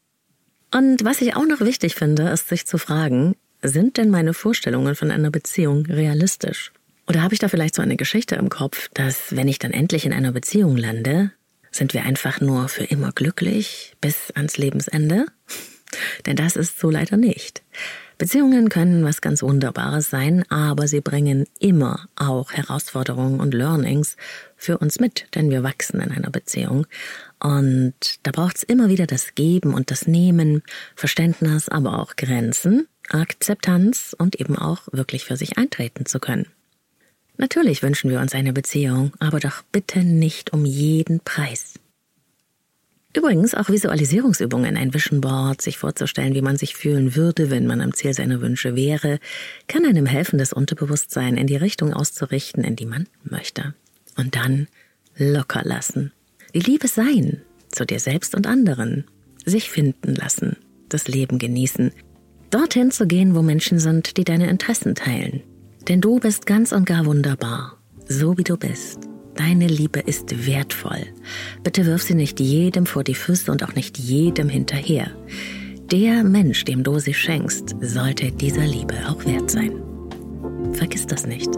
Und 0.74 1.03
was 1.03 1.22
ich 1.22 1.36
auch 1.36 1.45
noch 1.45 1.60
wichtig 1.60 1.95
finde, 1.95 2.29
ist 2.29 2.48
sich 2.48 2.65
zu 2.65 2.77
fragen, 2.77 3.36
sind 3.62 3.98
denn 3.98 4.10
meine 4.10 4.34
Vorstellungen 4.34 4.95
von 4.95 5.12
einer 5.12 5.31
Beziehung 5.31 5.86
realistisch? 5.88 6.72
Oder 7.07 7.24
habe 7.24 7.34
ich 7.34 7.39
da 7.39 7.50
vielleicht 7.50 7.75
so 7.75 7.81
eine 7.81 7.98
Geschichte 7.98 8.36
im 8.36 8.48
Kopf, 8.48 8.89
dass 8.93 9.36
wenn 9.36 9.50
ich 9.50 9.60
dann 9.60 9.72
endlich 9.72 10.05
in 10.05 10.13
einer 10.13 10.31
Beziehung 10.31 10.77
lande, 10.77 11.31
sind 11.72 11.93
wir 11.93 12.03
einfach 12.03 12.39
nur 12.39 12.69
für 12.69 12.86
immer 12.86 13.12
glücklich 13.12 13.95
bis 14.00 14.31
ans 14.31 14.57
Lebensende? 14.57 15.25
Denn 16.25 16.38
das 16.38 16.55
ist 16.55 16.79
so 16.79 16.89
leider 16.89 17.17
nicht. 17.17 17.63
Beziehungen 18.17 18.69
können 18.69 19.03
was 19.03 19.22
ganz 19.22 19.43
Wunderbares 19.43 20.10
sein, 20.10 20.43
aber 20.50 20.88
sie 20.88 21.01
bringen 21.01 21.45
immer 21.60 22.07
auch 22.15 22.51
Herausforderungen 22.53 23.39
und 23.39 23.53
Learnings 23.53 24.15
für 24.55 24.77
uns 24.77 25.00
mit, 25.00 25.27
denn 25.36 25.50
wir 25.50 25.63
wachsen 25.63 26.00
in 26.00 26.12
einer 26.12 26.29
Beziehung. 26.29 26.88
Und 27.39 27.93
da 28.24 28.31
braucht 28.31 28.57
es 28.57 28.63
immer 28.63 28.89
wieder 28.89 29.05
das 29.05 29.36
Geben 29.36 29.74
und 29.74 29.91
das 29.91 30.07
Nehmen, 30.07 30.63
Verständnis, 30.95 31.67
aber 31.67 32.00
auch 32.00 32.15
Grenzen, 32.15 32.88
Akzeptanz 33.10 34.15
und 34.17 34.39
eben 34.39 34.57
auch 34.57 34.84
wirklich 34.91 35.25
für 35.25 35.38
sich 35.38 35.57
eintreten 35.57 36.05
zu 36.05 36.19
können. 36.19 36.48
Natürlich 37.38 37.84
wünschen 37.84 38.10
wir 38.10 38.22
uns 38.22 38.34
eine 38.34 38.53
Beziehung, 38.53 39.12
aber 39.19 39.39
doch 39.39 39.62
bitte 39.72 40.00
nicht 40.00 40.53
um 40.53 40.63
jeden 40.63 41.19
Preis. 41.19 41.74
Übrigens 43.15 43.55
auch 43.55 43.69
Visualisierungsübungen, 43.69 44.75
ein 44.75 44.93
Vision 44.93 45.22
Board, 45.22 45.62
sich 45.62 45.77
vorzustellen, 45.77 46.36
wie 46.36 46.41
man 46.41 46.57
sich 46.57 46.75
fühlen 46.75 47.15
würde, 47.15 47.50
wenn 47.50 47.65
man 47.65 47.79
am 47.79 47.93
Ziel 47.93 48.13
seiner 48.13 48.41
Wünsche 48.41 48.75
wäre, 48.75 49.19
kann 49.67 49.86
einem 49.86 50.05
helfen, 50.05 50.38
das 50.38 50.51
Unterbewusstsein 50.51 51.38
in 51.38 51.48
die 51.48 51.55
Richtung 51.55 51.93
auszurichten, 51.93 52.63
in 52.65 52.75
die 52.75 52.86
man 52.86 53.07
möchte. 53.24 53.74
Und 54.17 54.36
dann 54.36 54.67
locker 55.15 55.62
lassen. 55.63 56.12
Die 56.53 56.60
Liebe 56.60 56.89
sein, 56.89 57.41
zu 57.72 57.86
dir 57.86 58.00
selbst 58.00 58.36
und 58.36 58.48
anderen. 58.48 59.05
Sich 59.45 59.69
finden 59.69 60.13
lassen. 60.15 60.57
Das 60.89 61.07
Leben 61.07 61.39
genießen. 61.39 61.91
Dorthin 62.50 62.91
zu 62.91 63.07
gehen, 63.07 63.34
wo 63.34 63.41
Menschen 63.41 63.79
sind, 63.79 64.17
die 64.17 64.24
deine 64.25 64.50
Interessen 64.50 64.93
teilen. 64.93 65.41
Denn 65.88 66.01
du 66.01 66.19
bist 66.19 66.45
ganz 66.45 66.74
und 66.74 66.86
gar 66.86 67.05
wunderbar, 67.05 67.77
so 68.07 68.38
wie 68.38 68.43
du 68.43 68.57
bist. 68.57 69.14
Deine 69.36 69.68
Liebe 69.68 70.00
ist 70.00 70.48
wertvoll. 70.48 71.06
Bitte 71.63 71.86
wirf 71.86 72.04
sie 72.04 72.15
nicht 72.15 72.39
jedem 72.39 72.86
vor 72.86 73.04
die 73.04 73.15
Füße 73.15 73.51
und 73.51 73.63
auch 73.63 73.75
nicht 73.75 73.98
jedem 73.98 74.50
hinterher. 74.50 75.12
Der 75.92 76.24
Mensch, 76.24 76.63
dem 76.63 76.84
du 76.84 77.00
sie 77.00 77.13
schenkst, 77.13 77.75
sollte 77.82 78.32
dieser 78.32 78.65
Liebe 78.65 78.96
auch 79.08 79.24
wert 79.25 79.51
sein. 79.51 79.74
Vergiss 80.74 81.06
das 81.06 81.27
nicht. 81.27 81.50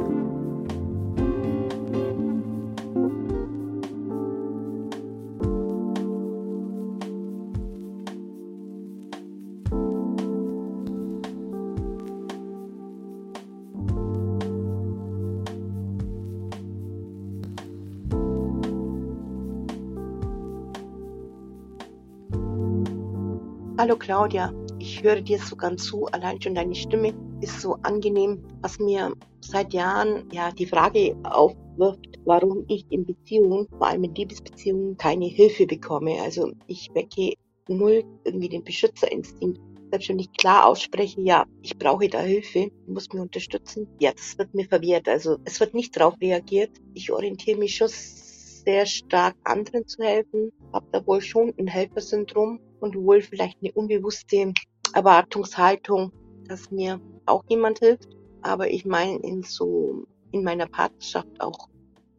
Hallo 23.80 23.96
Claudia, 23.96 24.52
ich 24.80 25.04
höre 25.04 25.22
dir 25.22 25.38
sogar 25.38 25.78
zu, 25.78 26.08
allein 26.08 26.42
schon 26.42 26.56
deine 26.56 26.74
Stimme 26.74 27.14
ist 27.42 27.62
so 27.62 27.76
angenehm, 27.84 28.44
was 28.62 28.80
mir 28.80 29.14
seit 29.42 29.72
Jahren 29.72 30.28
ja 30.32 30.52
die 30.52 30.66
Frage 30.66 31.16
aufwirft, 31.22 32.18
warum 32.26 32.66
ich 32.70 32.88
in 32.90 33.06
Beziehungen, 33.06 33.68
vor 33.78 33.86
allem 33.86 34.06
in 34.06 34.16
Liebesbeziehungen, 34.16 34.98
keine 34.98 35.28
Hilfe 35.28 35.68
bekomme. 35.68 36.20
Also 36.24 36.54
ich 36.66 36.90
wecke 36.96 37.34
null 37.68 38.04
irgendwie 38.24 38.50
den 38.50 38.64
Beschützerinstinkt. 38.64 39.60
Selbst 39.92 40.10
wenn 40.10 40.18
ich 40.18 40.32
klar 40.32 40.66
ausspreche, 40.66 41.22
ja, 41.22 41.46
ich 41.62 41.78
brauche 41.78 42.10
da 42.10 42.22
Hilfe, 42.22 42.72
ich 42.72 42.88
muss 42.88 43.14
mich 43.14 43.22
unterstützen, 43.22 43.88
ja, 44.00 44.12
das 44.12 44.40
wird 44.40 44.56
mir 44.56 44.66
verwehrt. 44.66 45.08
Also 45.08 45.38
es 45.46 45.60
wird 45.60 45.76
nicht 45.76 45.96
darauf 45.96 46.16
reagiert. 46.20 46.72
Ich 46.96 47.12
orientiere 47.12 47.60
mich 47.60 47.76
schon 47.76 47.90
sehr 47.90 48.88
stark 48.88 49.36
anderen 49.44 49.86
zu 49.86 50.02
helfen, 50.02 50.52
habe 50.74 50.88
da 50.92 51.06
wohl 51.06 51.22
schon 51.22 51.54
ein 51.60 51.68
Helfersyndrom 51.68 52.60
und 52.80 52.96
wohl 52.96 53.22
vielleicht 53.22 53.58
eine 53.62 53.72
unbewusste 53.74 54.54
Erwartungshaltung, 54.94 56.12
dass 56.48 56.72
mir 56.72 57.00
auch 57.26 57.44
jemand 57.50 57.80
hilft. 57.80 58.10
Aber 58.42 58.70
ich 58.70 58.86
meine, 58.86 59.20
in 59.20 59.44
so, 59.44 60.06
in 60.32 60.44
meiner 60.44 60.68
Partnerschaft 60.68 61.40
auch 61.40 61.70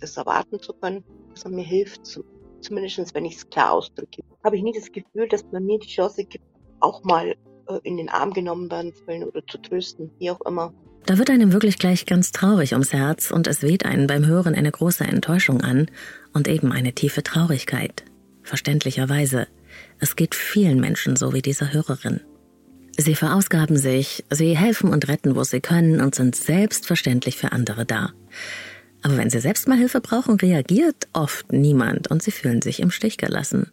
das 0.00 0.16
erwarten 0.16 0.60
zu 0.60 0.72
können, 0.74 1.04
dass 1.30 1.44
er 1.44 1.50
mir 1.50 1.64
hilft, 1.64 2.06
zumindest 2.60 3.14
wenn 3.14 3.24
ich 3.24 3.36
es 3.36 3.48
klar 3.48 3.72
ausdrücke. 3.72 4.22
Habe 4.44 4.56
ich 4.56 4.62
nie 4.62 4.72
das 4.72 4.92
Gefühl, 4.92 5.28
dass 5.28 5.44
man 5.50 5.64
mir 5.64 5.78
die 5.78 5.88
Chance 5.88 6.24
gibt, 6.24 6.44
auch 6.80 7.02
mal 7.04 7.34
äh, 7.68 7.80
in 7.82 7.96
den 7.96 8.08
Arm 8.08 8.32
genommen 8.32 8.70
werden 8.70 8.94
zu 8.94 9.06
wollen 9.06 9.24
oder 9.24 9.44
zu 9.46 9.58
trösten, 9.58 10.10
wie 10.18 10.30
auch 10.30 10.40
immer. 10.42 10.72
Da 11.06 11.16
wird 11.16 11.30
einem 11.30 11.52
wirklich 11.52 11.78
gleich 11.78 12.06
ganz 12.06 12.32
traurig 12.32 12.72
ums 12.72 12.92
Herz 12.92 13.30
und 13.30 13.46
es 13.46 13.62
weht 13.62 13.86
einen 13.86 14.06
beim 14.06 14.26
Hören 14.26 14.54
eine 14.54 14.70
große 14.70 15.04
Enttäuschung 15.04 15.62
an 15.62 15.90
und 16.32 16.48
eben 16.48 16.70
eine 16.70 16.92
tiefe 16.92 17.22
Traurigkeit. 17.22 18.04
Verständlicherweise. 18.42 19.46
Es 19.98 20.16
geht 20.16 20.34
vielen 20.34 20.80
Menschen 20.80 21.16
so 21.16 21.32
wie 21.32 21.42
dieser 21.42 21.72
Hörerin. 21.72 22.20
Sie 22.96 23.14
verausgaben 23.14 23.76
sich, 23.76 24.24
sie 24.30 24.56
helfen 24.56 24.90
und 24.90 25.06
retten, 25.08 25.36
wo 25.36 25.44
sie 25.44 25.60
können 25.60 26.00
und 26.00 26.14
sind 26.14 26.34
selbstverständlich 26.34 27.36
für 27.36 27.52
andere 27.52 27.84
da. 27.84 28.12
Aber 29.02 29.16
wenn 29.16 29.30
sie 29.30 29.38
selbst 29.38 29.68
mal 29.68 29.78
Hilfe 29.78 30.00
brauchen, 30.00 30.36
reagiert 30.36 31.06
oft 31.12 31.52
niemand 31.52 32.10
und 32.10 32.22
sie 32.22 32.32
fühlen 32.32 32.62
sich 32.62 32.80
im 32.80 32.90
Stich 32.90 33.16
gelassen. 33.16 33.70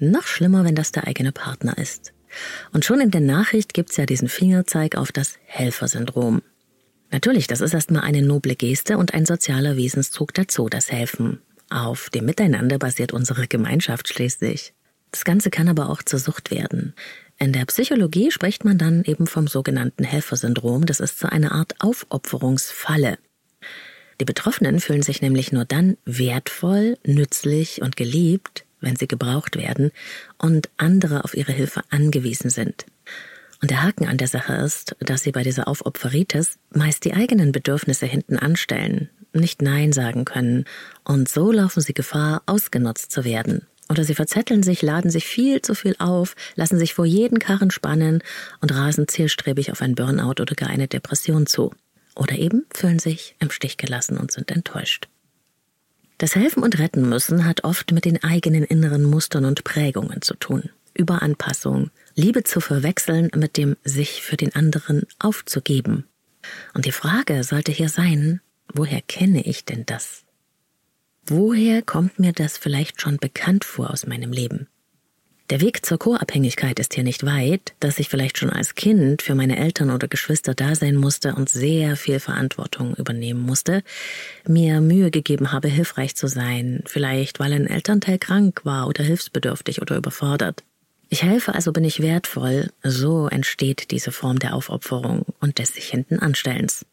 Noch 0.00 0.26
schlimmer, 0.26 0.64
wenn 0.64 0.74
das 0.74 0.92
der 0.92 1.06
eigene 1.06 1.30
Partner 1.30 1.78
ist. 1.78 2.12
Und 2.72 2.84
schon 2.84 3.00
in 3.00 3.10
der 3.10 3.20
Nachricht 3.20 3.74
gibt's 3.74 3.96
ja 3.96 4.06
diesen 4.06 4.28
Fingerzeig 4.28 4.96
auf 4.96 5.12
das 5.12 5.34
Helfersyndrom. 5.44 6.42
Natürlich, 7.12 7.46
das 7.46 7.60
ist 7.60 7.74
erstmal 7.74 8.02
eine 8.02 8.22
noble 8.22 8.54
Geste 8.54 8.98
und 8.98 9.14
ein 9.14 9.26
sozialer 9.26 9.76
Wesenszug 9.76 10.32
dazu, 10.34 10.68
das 10.68 10.90
Helfen. 10.90 11.40
Auf 11.68 12.10
dem 12.10 12.24
Miteinander 12.24 12.78
basiert 12.78 13.12
unsere 13.12 13.46
Gemeinschaft 13.46 14.08
schließlich. 14.08 14.74
Das 15.10 15.24
Ganze 15.24 15.50
kann 15.50 15.68
aber 15.68 15.90
auch 15.90 16.02
zur 16.02 16.18
Sucht 16.18 16.50
werden. 16.50 16.94
In 17.38 17.52
der 17.52 17.64
Psychologie 17.64 18.30
spricht 18.30 18.64
man 18.64 18.78
dann 18.78 19.02
eben 19.04 19.26
vom 19.26 19.48
sogenannten 19.48 20.04
Helfersyndrom. 20.04 20.86
Das 20.86 21.00
ist 21.00 21.18
so 21.18 21.26
eine 21.26 21.52
Art 21.52 21.74
Aufopferungsfalle. 21.78 23.18
Die 24.20 24.26
Betroffenen 24.26 24.80
fühlen 24.80 25.02
sich 25.02 25.22
nämlich 25.22 25.50
nur 25.50 25.64
dann 25.64 25.96
wertvoll, 26.04 26.98
nützlich 27.04 27.80
und 27.80 27.96
geliebt, 27.96 28.66
wenn 28.80 28.96
sie 28.96 29.08
gebraucht 29.08 29.56
werden 29.56 29.90
und 30.36 30.68
andere 30.76 31.24
auf 31.24 31.34
ihre 31.34 31.52
Hilfe 31.52 31.82
angewiesen 31.88 32.50
sind. 32.50 32.84
Und 33.62 33.70
der 33.70 33.82
Haken 33.82 34.06
an 34.06 34.18
der 34.18 34.28
Sache 34.28 34.54
ist, 34.54 34.96
dass 35.00 35.22
sie 35.22 35.32
bei 35.32 35.42
dieser 35.42 35.68
Aufopferitis 35.68 36.58
meist 36.70 37.04
die 37.04 37.14
eigenen 37.14 37.52
Bedürfnisse 37.52 38.06
hinten 38.06 38.38
anstellen, 38.38 39.10
nicht 39.32 39.62
Nein 39.62 39.92
sagen 39.92 40.24
können. 40.24 40.64
Und 41.04 41.28
so 41.28 41.52
laufen 41.52 41.80
sie 41.80 41.94
Gefahr, 41.94 42.42
ausgenutzt 42.46 43.12
zu 43.12 43.24
werden. 43.24 43.66
Oder 43.90 44.04
sie 44.04 44.14
verzetteln 44.14 44.62
sich, 44.62 44.82
laden 44.82 45.10
sich 45.10 45.26
viel 45.26 45.62
zu 45.62 45.74
viel 45.74 45.96
auf, 45.98 46.36
lassen 46.54 46.78
sich 46.78 46.94
vor 46.94 47.04
jeden 47.04 47.40
Karren 47.40 47.72
spannen 47.72 48.22
und 48.60 48.72
rasen 48.72 49.08
zielstrebig 49.08 49.72
auf 49.72 49.82
ein 49.82 49.96
Burnout 49.96 50.40
oder 50.40 50.54
gar 50.54 50.70
eine 50.70 50.86
Depression 50.86 51.46
zu. 51.46 51.74
Oder 52.14 52.38
eben 52.38 52.66
fühlen 52.72 53.00
sich 53.00 53.34
im 53.40 53.50
Stich 53.50 53.78
gelassen 53.78 54.16
und 54.16 54.30
sind 54.30 54.52
enttäuscht. 54.52 55.08
Das 56.18 56.36
Helfen 56.36 56.62
und 56.62 56.78
Retten 56.78 57.08
müssen 57.08 57.44
hat 57.44 57.64
oft 57.64 57.90
mit 57.90 58.04
den 58.04 58.22
eigenen 58.22 58.62
inneren 58.62 59.02
Mustern 59.02 59.44
und 59.44 59.64
Prägungen 59.64 60.22
zu 60.22 60.34
tun. 60.34 60.70
Überanpassung, 60.94 61.90
Liebe 62.14 62.44
zu 62.44 62.60
verwechseln 62.60 63.30
mit 63.34 63.56
dem 63.56 63.76
sich 63.82 64.22
für 64.22 64.36
den 64.36 64.54
anderen 64.54 65.02
aufzugeben. 65.18 66.06
Und 66.74 66.84
die 66.84 66.92
Frage 66.92 67.42
sollte 67.42 67.72
hier 67.72 67.88
sein, 67.88 68.40
woher 68.72 69.02
kenne 69.02 69.42
ich 69.42 69.64
denn 69.64 69.84
das? 69.84 70.24
Woher 71.32 71.80
kommt 71.80 72.18
mir 72.18 72.32
das 72.32 72.58
vielleicht 72.58 73.00
schon 73.00 73.18
bekannt 73.18 73.64
vor 73.64 73.92
aus 73.92 74.04
meinem 74.04 74.32
Leben? 74.32 74.66
Der 75.48 75.60
Weg 75.60 75.86
zur 75.86 75.96
Co-Abhängigkeit 75.96 76.80
ist 76.80 76.94
hier 76.94 77.04
nicht 77.04 77.24
weit, 77.24 77.72
dass 77.78 78.00
ich 78.00 78.08
vielleicht 78.08 78.36
schon 78.36 78.50
als 78.50 78.74
Kind 78.74 79.22
für 79.22 79.36
meine 79.36 79.56
Eltern 79.56 79.92
oder 79.92 80.08
Geschwister 80.08 80.54
da 80.54 80.74
sein 80.74 80.96
musste 80.96 81.36
und 81.36 81.48
sehr 81.48 81.94
viel 81.94 82.18
Verantwortung 82.18 82.96
übernehmen 82.96 83.42
musste, 83.42 83.84
mir 84.44 84.80
Mühe 84.80 85.12
gegeben 85.12 85.52
habe, 85.52 85.68
hilfreich 85.68 86.16
zu 86.16 86.26
sein, 86.26 86.82
vielleicht 86.86 87.38
weil 87.38 87.52
ein 87.52 87.68
Elternteil 87.68 88.18
krank 88.18 88.62
war 88.64 88.88
oder 88.88 89.04
hilfsbedürftig 89.04 89.80
oder 89.80 89.96
überfordert. 89.96 90.64
Ich 91.10 91.22
helfe, 91.22 91.54
also 91.54 91.70
bin 91.70 91.84
ich 91.84 92.02
wertvoll, 92.02 92.70
so 92.82 93.28
entsteht 93.28 93.92
diese 93.92 94.10
Form 94.10 94.40
der 94.40 94.52
Aufopferung 94.52 95.26
und 95.38 95.60
des 95.60 95.74
sich 95.74 95.90
hinten 95.90 96.18
Anstellens. 96.18 96.84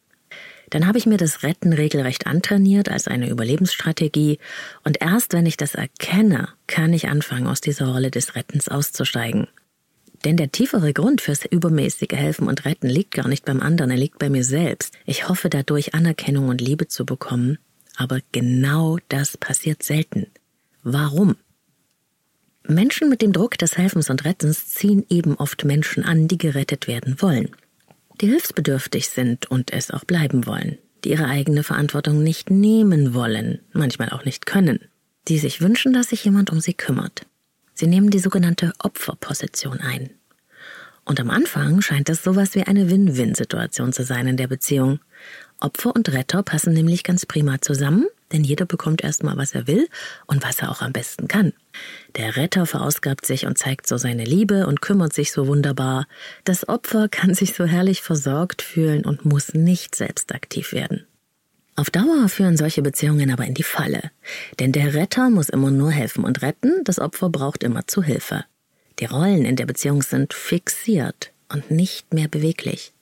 Dann 0.70 0.86
habe 0.86 0.98
ich 0.98 1.06
mir 1.06 1.16
das 1.16 1.42
Retten 1.42 1.72
regelrecht 1.72 2.26
antrainiert 2.26 2.88
als 2.88 3.08
eine 3.08 3.28
Überlebensstrategie 3.28 4.38
und 4.84 5.00
erst 5.00 5.32
wenn 5.32 5.46
ich 5.46 5.56
das 5.56 5.74
erkenne, 5.74 6.48
kann 6.66 6.92
ich 6.92 7.08
anfangen, 7.08 7.46
aus 7.46 7.60
dieser 7.60 7.86
Rolle 7.88 8.10
des 8.10 8.34
Rettens 8.34 8.68
auszusteigen. 8.68 9.48
Denn 10.24 10.36
der 10.36 10.50
tiefere 10.50 10.92
Grund 10.92 11.20
fürs 11.20 11.44
übermäßige 11.44 12.12
Helfen 12.12 12.48
und 12.48 12.64
Retten 12.64 12.88
liegt 12.88 13.12
gar 13.12 13.28
nicht 13.28 13.44
beim 13.44 13.60
anderen, 13.60 13.90
er 13.90 13.96
liegt 13.96 14.18
bei 14.18 14.28
mir 14.28 14.44
selbst. 14.44 14.94
Ich 15.06 15.28
hoffe 15.28 15.48
dadurch 15.48 15.94
Anerkennung 15.94 16.48
und 16.48 16.60
Liebe 16.60 16.88
zu 16.88 17.06
bekommen, 17.06 17.58
aber 17.96 18.20
genau 18.32 18.98
das 19.08 19.36
passiert 19.36 19.82
selten. 19.82 20.26
Warum? 20.82 21.36
Menschen 22.66 23.08
mit 23.08 23.22
dem 23.22 23.32
Druck 23.32 23.56
des 23.56 23.78
Helfens 23.78 24.10
und 24.10 24.24
Rettens 24.24 24.68
ziehen 24.68 25.04
eben 25.08 25.36
oft 25.36 25.64
Menschen 25.64 26.04
an, 26.04 26.28
die 26.28 26.36
gerettet 26.36 26.86
werden 26.86 27.22
wollen, 27.22 27.50
die 28.20 28.26
hilfsbedürftig 28.26 29.08
sind 29.08 29.50
und 29.50 29.72
es 29.72 29.90
auch 29.90 30.04
bleiben 30.04 30.46
wollen, 30.46 30.78
die 31.04 31.10
ihre 31.10 31.26
eigene 31.26 31.62
Verantwortung 31.62 32.22
nicht 32.22 32.50
nehmen 32.50 33.14
wollen, 33.14 33.60
manchmal 33.72 34.10
auch 34.10 34.24
nicht 34.24 34.46
können, 34.46 34.80
die 35.28 35.38
sich 35.38 35.60
wünschen, 35.60 35.92
dass 35.92 36.08
sich 36.10 36.24
jemand 36.24 36.50
um 36.50 36.60
sie 36.60 36.74
kümmert. 36.74 37.26
Sie 37.74 37.86
nehmen 37.86 38.10
die 38.10 38.18
sogenannte 38.18 38.72
Opferposition 38.78 39.80
ein. 39.80 40.10
Und 41.04 41.20
am 41.20 41.30
Anfang 41.30 41.80
scheint 41.80 42.10
es 42.10 42.22
sowas 42.22 42.54
wie 42.54 42.64
eine 42.64 42.90
Win-Win-Situation 42.90 43.92
zu 43.92 44.04
sein 44.04 44.26
in 44.26 44.36
der 44.36 44.48
Beziehung. 44.48 45.00
Opfer 45.58 45.94
und 45.94 46.12
Retter 46.12 46.42
passen 46.42 46.74
nämlich 46.74 47.02
ganz 47.02 47.24
prima 47.24 47.60
zusammen, 47.60 48.06
denn 48.32 48.44
jeder 48.44 48.66
bekommt 48.66 49.02
erstmal, 49.02 49.36
was 49.36 49.54
er 49.54 49.66
will 49.66 49.88
und 50.26 50.42
was 50.42 50.60
er 50.60 50.70
auch 50.70 50.82
am 50.82 50.92
besten 50.92 51.28
kann. 51.28 51.52
Der 52.16 52.36
Retter 52.36 52.66
verausgabt 52.66 53.26
sich 53.26 53.46
und 53.46 53.58
zeigt 53.58 53.86
so 53.86 53.96
seine 53.96 54.24
Liebe 54.24 54.66
und 54.66 54.80
kümmert 54.82 55.12
sich 55.12 55.32
so 55.32 55.46
wunderbar. 55.46 56.06
Das 56.44 56.68
Opfer 56.68 57.08
kann 57.08 57.34
sich 57.34 57.54
so 57.54 57.64
herrlich 57.64 58.02
versorgt 58.02 58.62
fühlen 58.62 59.04
und 59.04 59.24
muss 59.24 59.54
nicht 59.54 59.94
selbst 59.94 60.34
aktiv 60.34 60.72
werden. 60.72 61.06
Auf 61.76 61.90
Dauer 61.90 62.28
führen 62.28 62.56
solche 62.56 62.82
Beziehungen 62.82 63.30
aber 63.30 63.44
in 63.44 63.54
die 63.54 63.62
Falle. 63.62 64.10
Denn 64.58 64.72
der 64.72 64.94
Retter 64.94 65.30
muss 65.30 65.48
immer 65.48 65.70
nur 65.70 65.92
helfen 65.92 66.24
und 66.24 66.42
retten, 66.42 66.82
das 66.82 66.98
Opfer 66.98 67.28
braucht 67.28 67.62
immer 67.62 67.86
zu 67.86 68.02
Hilfe. 68.02 68.44
Die 68.98 69.04
Rollen 69.04 69.44
in 69.44 69.54
der 69.54 69.66
Beziehung 69.66 70.02
sind 70.02 70.34
fixiert 70.34 71.30
und 71.52 71.70
nicht 71.70 72.12
mehr 72.12 72.26
beweglich. 72.26 72.92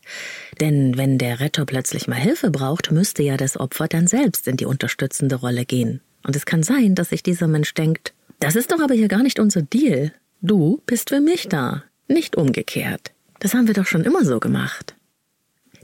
Denn 0.61 0.97
wenn 0.97 1.19
der 1.19 1.40
Retter 1.40 1.66
plötzlich 1.66 2.09
mal 2.09 2.16
Hilfe 2.16 2.51
braucht, 2.51 2.90
müsste 2.90 3.23
ja 3.23 3.37
das 3.37 3.59
Opfer 3.59 3.88
dann 3.88 4.07
selbst 4.07 4.49
in 4.49 4.57
die 4.57 4.66
unterstützende 4.66 5.37
Rolle 5.37 5.64
gehen. 5.64 6.01
Und 6.25 6.37
es 6.37 6.47
kann 6.47 6.62
sein, 6.62 6.95
dass 6.95 7.11
sich 7.11 7.23
dieser 7.23 7.49
Mensch 7.49 7.75
denkt, 7.75 8.12
das 8.40 8.57
ist 8.57 8.73
doch 8.73 8.81
aber 8.81 8.95
hier 8.95 9.09
gar 9.09 9.23
nicht 9.23 9.38
unser 9.38 9.62
Deal. 9.62 10.12
Du 10.42 10.83
bist 10.87 11.11
für 11.11 11.21
mich 11.21 11.49
da, 11.49 11.85
nicht 12.09 12.37
umgekehrt. 12.37 13.12
Das 13.40 13.55
haben 13.55 13.66
wir 13.66 13.75
doch 13.75 13.87
schon 13.87 14.05
immer 14.05 14.25
so 14.25 14.40
gemacht. 14.40 14.95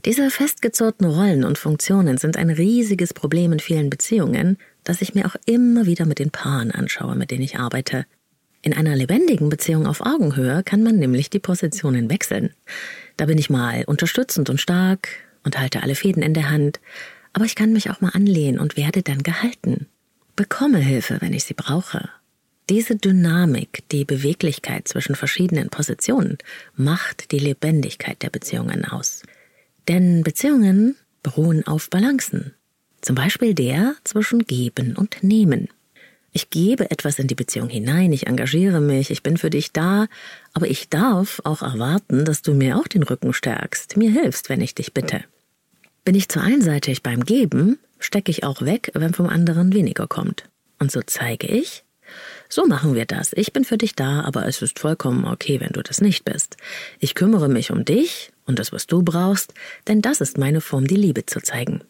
Diese 0.05 0.29
festgezurrten 0.29 1.07
Rollen 1.07 1.45
und 1.45 1.57
Funktionen 1.57 2.17
sind 2.17 2.35
ein 2.35 2.49
riesiges 2.49 3.13
Problem 3.13 3.53
in 3.53 3.59
vielen 3.59 3.89
Beziehungen, 3.89 4.57
das 4.83 5.01
ich 5.01 5.15
mir 5.15 5.25
auch 5.25 5.35
immer 5.45 5.85
wieder 5.85 6.05
mit 6.05 6.19
den 6.19 6.29
Paaren 6.29 6.71
anschaue, 6.71 7.15
mit 7.15 7.31
denen 7.31 7.43
ich 7.43 7.57
arbeite. 7.57 8.05
In 8.61 8.73
einer 8.73 8.95
lebendigen 8.95 9.49
Beziehung 9.49 9.87
auf 9.87 10.01
Augenhöhe 10.01 10.63
kann 10.63 10.83
man 10.83 10.97
nämlich 10.97 11.29
die 11.29 11.39
Positionen 11.39 12.09
wechseln. 12.09 12.51
Da 13.17 13.25
bin 13.25 13.37
ich 13.37 13.49
mal 13.49 13.83
unterstützend 13.85 14.49
und 14.49 14.59
stark 14.59 15.09
und 15.43 15.59
halte 15.59 15.83
alle 15.83 15.95
Fäden 15.95 16.23
in 16.23 16.33
der 16.33 16.49
Hand, 16.49 16.79
aber 17.33 17.45
ich 17.45 17.55
kann 17.55 17.73
mich 17.73 17.89
auch 17.89 18.01
mal 18.01 18.09
anlehnen 18.09 18.59
und 18.59 18.77
werde 18.77 19.01
dann 19.01 19.23
gehalten. 19.23 19.87
Bekomme 20.35 20.79
Hilfe, 20.79 21.17
wenn 21.19 21.33
ich 21.33 21.43
sie 21.43 21.53
brauche. 21.53 22.09
Diese 22.69 22.95
Dynamik, 22.95 23.83
die 23.91 24.05
Beweglichkeit 24.05 24.87
zwischen 24.87 25.15
verschiedenen 25.15 25.69
Positionen 25.69 26.37
macht 26.75 27.31
die 27.31 27.39
Lebendigkeit 27.39 28.21
der 28.23 28.29
Beziehungen 28.29 28.85
aus. 28.85 29.23
Denn 29.87 30.23
Beziehungen 30.23 30.95
beruhen 31.23 31.67
auf 31.67 31.89
Balancen. 31.89 32.53
Zum 33.01 33.15
Beispiel 33.15 33.53
der 33.53 33.95
zwischen 34.05 34.45
Geben 34.45 34.95
und 34.95 35.23
Nehmen. 35.23 35.67
Ich 36.35 36.49
gebe 36.49 36.89
etwas 36.89 37.19
in 37.19 37.27
die 37.27 37.35
Beziehung 37.35 37.69
hinein, 37.69 38.11
ich 38.11 38.25
engagiere 38.25 38.81
mich, 38.81 39.11
ich 39.11 39.21
bin 39.21 39.37
für 39.37 39.51
dich 39.51 39.71
da, 39.71 40.07
aber 40.53 40.67
ich 40.67 40.89
darf 40.89 41.39
auch 41.43 41.61
erwarten, 41.61 42.25
dass 42.25 42.41
du 42.41 42.55
mir 42.55 42.77
auch 42.77 42.87
den 42.87 43.03
Rücken 43.03 43.33
stärkst, 43.33 43.97
mir 43.97 44.09
hilfst, 44.09 44.49
wenn 44.49 44.59
ich 44.59 44.73
dich 44.73 44.93
bitte. 44.93 45.23
Bin 46.03 46.15
ich 46.15 46.29
zu 46.29 46.41
einseitig 46.41 47.03
beim 47.03 47.23
Geben, 47.23 47.77
stecke 47.99 48.31
ich 48.31 48.43
auch 48.43 48.63
weg, 48.63 48.89
wenn 48.95 49.13
vom 49.13 49.27
anderen 49.27 49.73
weniger 49.73 50.07
kommt. 50.07 50.49
Und 50.79 50.91
so 50.91 51.01
zeige 51.05 51.45
ich, 51.47 51.83
so 52.49 52.65
machen 52.65 52.95
wir 52.95 53.05
das. 53.05 53.31
Ich 53.33 53.53
bin 53.53 53.63
für 53.63 53.77
dich 53.77 53.95
da, 53.95 54.21
aber 54.21 54.47
es 54.47 54.63
ist 54.63 54.79
vollkommen 54.79 55.25
okay, 55.25 55.59
wenn 55.59 55.71
du 55.73 55.83
das 55.83 56.01
nicht 56.01 56.25
bist. 56.25 56.57
Ich 56.99 57.13
kümmere 57.13 57.47
mich 57.47 57.69
um 57.69 57.85
dich 57.85 58.31
und 58.45 58.57
das, 58.57 58.71
was 58.71 58.87
du 58.87 59.03
brauchst, 59.03 59.53
denn 59.87 60.01
das 60.01 60.19
ist 60.19 60.39
meine 60.39 60.61
Form, 60.61 60.87
die 60.87 60.95
Liebe 60.95 61.27
zu 61.27 61.41
zeigen. 61.41 61.83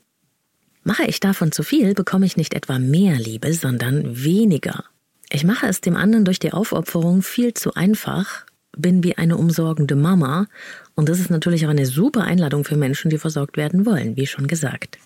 Mache 0.84 1.06
ich 1.06 1.20
davon 1.20 1.52
zu 1.52 1.64
viel, 1.64 1.94
bekomme 1.94 2.26
ich 2.26 2.38
nicht 2.38 2.54
etwa 2.54 2.78
mehr 2.78 3.16
Liebe, 3.16 3.54
sondern 3.54 4.24
weniger. 4.24 4.84
Ich 5.30 5.44
mache 5.44 5.68
es 5.68 5.82
dem 5.82 5.96
anderen 5.96 6.26
durch 6.26 6.40
die 6.40 6.54
Aufopferung 6.54 7.22
viel 7.22 7.54
zu 7.54 7.74
einfach, 7.74 8.46
bin 8.76 9.04
wie 9.04 9.18
eine 9.18 9.38
umsorgende 9.38 9.96
Mama, 9.96 10.48
und 10.96 11.10
das 11.10 11.20
ist 11.20 11.30
natürlich 11.30 11.66
auch 11.66 11.72
eine 11.72 11.86
super 11.86 12.24
Einladung 12.24 12.66
für 12.66 12.76
Menschen, 12.76 13.10
die 13.10 13.18
versorgt 13.18 13.58
werden 13.58 13.86
wollen, 13.86 14.16
wie 14.18 14.28
schon 14.28 14.48
gesagt. 14.48 15.00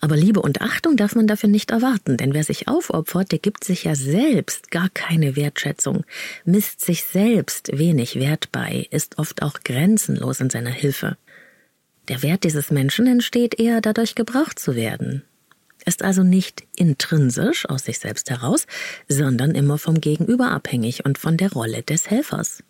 Aber 0.00 0.16
Liebe 0.16 0.40
und 0.40 0.62
Achtung 0.62 0.96
darf 0.96 1.14
man 1.14 1.26
dafür 1.26 1.50
nicht 1.50 1.70
erwarten, 1.70 2.16
denn 2.16 2.32
wer 2.32 2.44
sich 2.44 2.68
aufopfert, 2.68 3.32
der 3.32 3.38
gibt 3.38 3.64
sich 3.64 3.84
ja 3.84 3.94
selbst 3.94 4.70
gar 4.70 4.88
keine 4.88 5.36
Wertschätzung, 5.36 6.04
misst 6.44 6.80
sich 6.80 7.04
selbst 7.04 7.76
wenig 7.76 8.16
Wert 8.16 8.50
bei, 8.50 8.86
ist 8.90 9.18
oft 9.18 9.42
auch 9.42 9.60
grenzenlos 9.62 10.40
in 10.40 10.48
seiner 10.48 10.70
Hilfe. 10.70 11.18
Der 12.10 12.24
Wert 12.24 12.42
dieses 12.42 12.72
Menschen 12.72 13.06
entsteht 13.06 13.60
eher 13.60 13.80
dadurch, 13.80 14.16
gebraucht 14.16 14.58
zu 14.58 14.74
werden. 14.74 15.22
Ist 15.86 16.02
also 16.02 16.24
nicht 16.24 16.64
intrinsisch 16.74 17.68
aus 17.68 17.84
sich 17.84 18.00
selbst 18.00 18.30
heraus, 18.30 18.66
sondern 19.06 19.52
immer 19.52 19.78
vom 19.78 20.00
Gegenüber 20.00 20.50
abhängig 20.50 21.04
und 21.04 21.18
von 21.18 21.36
der 21.36 21.52
Rolle 21.52 21.84
des 21.84 22.10
Helfers. 22.10 22.64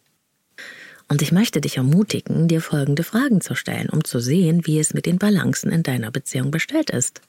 Und 1.08 1.22
ich 1.22 1.32
möchte 1.32 1.62
dich 1.62 1.78
ermutigen, 1.78 2.48
dir 2.48 2.60
folgende 2.60 3.02
Fragen 3.02 3.40
zu 3.40 3.54
stellen, 3.54 3.88
um 3.88 4.04
zu 4.04 4.20
sehen, 4.20 4.66
wie 4.66 4.78
es 4.78 4.92
mit 4.92 5.06
den 5.06 5.16
Balancen 5.16 5.72
in 5.72 5.82
deiner 5.82 6.10
Beziehung 6.10 6.50
bestellt 6.50 6.90
ist. 6.90 7.22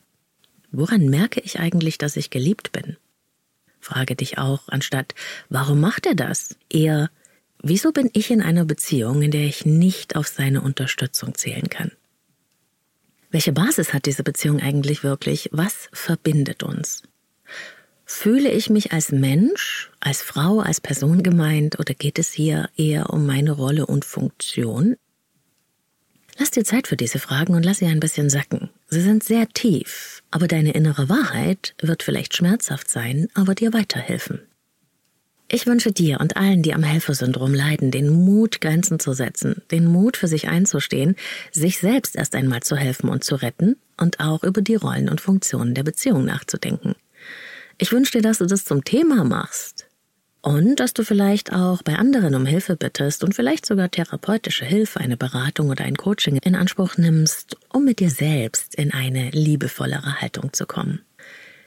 Woran 0.69 1.05
merke 1.05 1.39
ich 1.39 1.61
eigentlich, 1.61 1.97
dass 1.97 2.17
ich 2.17 2.29
geliebt 2.29 2.73
bin? 2.73 2.97
Frage 3.79 4.17
dich 4.17 4.37
auch, 4.37 4.67
anstatt, 4.67 5.15
warum 5.47 5.79
macht 5.79 6.05
er 6.05 6.15
das? 6.15 6.57
Eher, 6.69 7.09
wieso 7.63 7.93
bin 7.93 8.09
ich 8.11 8.31
in 8.31 8.41
einer 8.41 8.65
Beziehung, 8.65 9.21
in 9.21 9.31
der 9.31 9.45
ich 9.45 9.65
nicht 9.65 10.17
auf 10.17 10.27
seine 10.27 10.59
Unterstützung 10.59 11.35
zählen 11.35 11.69
kann? 11.69 11.91
Welche 13.31 13.53
Basis 13.53 13.93
hat 13.93 14.05
diese 14.05 14.23
Beziehung 14.23 14.59
eigentlich 14.59 15.03
wirklich? 15.03 15.49
Was 15.53 15.89
verbindet 15.93 16.63
uns? 16.63 17.03
Fühle 18.05 18.51
ich 18.51 18.69
mich 18.69 18.91
als 18.91 19.13
Mensch, 19.13 19.89
als 20.01 20.21
Frau, 20.21 20.59
als 20.59 20.81
Person 20.81 21.23
gemeint 21.23 21.79
oder 21.79 21.93
geht 21.93 22.19
es 22.19 22.33
hier 22.33 22.69
eher 22.75 23.09
um 23.09 23.25
meine 23.25 23.51
Rolle 23.51 23.85
und 23.85 24.03
Funktion? 24.03 24.97
Lass 26.37 26.51
dir 26.51 26.65
Zeit 26.65 26.87
für 26.87 26.97
diese 26.97 27.19
Fragen 27.19 27.55
und 27.55 27.63
lass 27.63 27.77
sie 27.77 27.85
ein 27.85 28.01
bisschen 28.01 28.29
sacken. 28.29 28.69
Sie 28.87 29.01
sind 29.01 29.23
sehr 29.23 29.47
tief, 29.47 30.23
aber 30.29 30.49
deine 30.49 30.73
innere 30.73 31.07
Wahrheit 31.07 31.73
wird 31.81 32.03
vielleicht 32.03 32.35
schmerzhaft 32.35 32.89
sein, 32.89 33.29
aber 33.33 33.55
dir 33.55 33.71
weiterhelfen. 33.71 34.41
Ich 35.53 35.67
wünsche 35.67 35.91
dir 35.91 36.21
und 36.21 36.37
allen, 36.37 36.61
die 36.61 36.73
am 36.73 36.81
Helfersyndrom 36.81 37.53
leiden, 37.53 37.91
den 37.91 38.07
Mut, 38.07 38.61
Grenzen 38.61 39.01
zu 39.01 39.11
setzen, 39.11 39.61
den 39.69 39.85
Mut, 39.85 40.15
für 40.15 40.29
sich 40.29 40.47
einzustehen, 40.47 41.17
sich 41.51 41.77
selbst 41.77 42.15
erst 42.15 42.35
einmal 42.35 42.63
zu 42.63 42.77
helfen 42.77 43.09
und 43.09 43.25
zu 43.25 43.35
retten 43.35 43.75
und 43.97 44.21
auch 44.21 44.45
über 44.45 44.61
die 44.61 44.75
Rollen 44.75 45.09
und 45.09 45.19
Funktionen 45.19 45.73
der 45.73 45.83
Beziehung 45.83 46.23
nachzudenken. 46.23 46.95
Ich 47.77 47.91
wünsche 47.91 48.13
dir, 48.13 48.21
dass 48.21 48.37
du 48.37 48.45
das 48.45 48.63
zum 48.63 48.85
Thema 48.85 49.25
machst 49.25 49.87
und 50.39 50.79
dass 50.79 50.93
du 50.93 51.03
vielleicht 51.03 51.51
auch 51.51 51.83
bei 51.83 51.97
anderen 51.97 52.33
um 52.33 52.45
Hilfe 52.45 52.77
bittest 52.77 53.21
und 53.21 53.35
vielleicht 53.35 53.65
sogar 53.65 53.91
therapeutische 53.91 54.63
Hilfe, 54.63 55.01
eine 55.01 55.17
Beratung 55.17 55.69
oder 55.69 55.83
ein 55.83 55.97
Coaching 55.97 56.37
in 56.37 56.55
Anspruch 56.55 56.95
nimmst, 56.95 57.57
um 57.67 57.83
mit 57.83 57.99
dir 57.99 58.09
selbst 58.09 58.73
in 58.75 58.93
eine 58.93 59.31
liebevollere 59.31 60.21
Haltung 60.21 60.53
zu 60.53 60.65
kommen. 60.65 61.01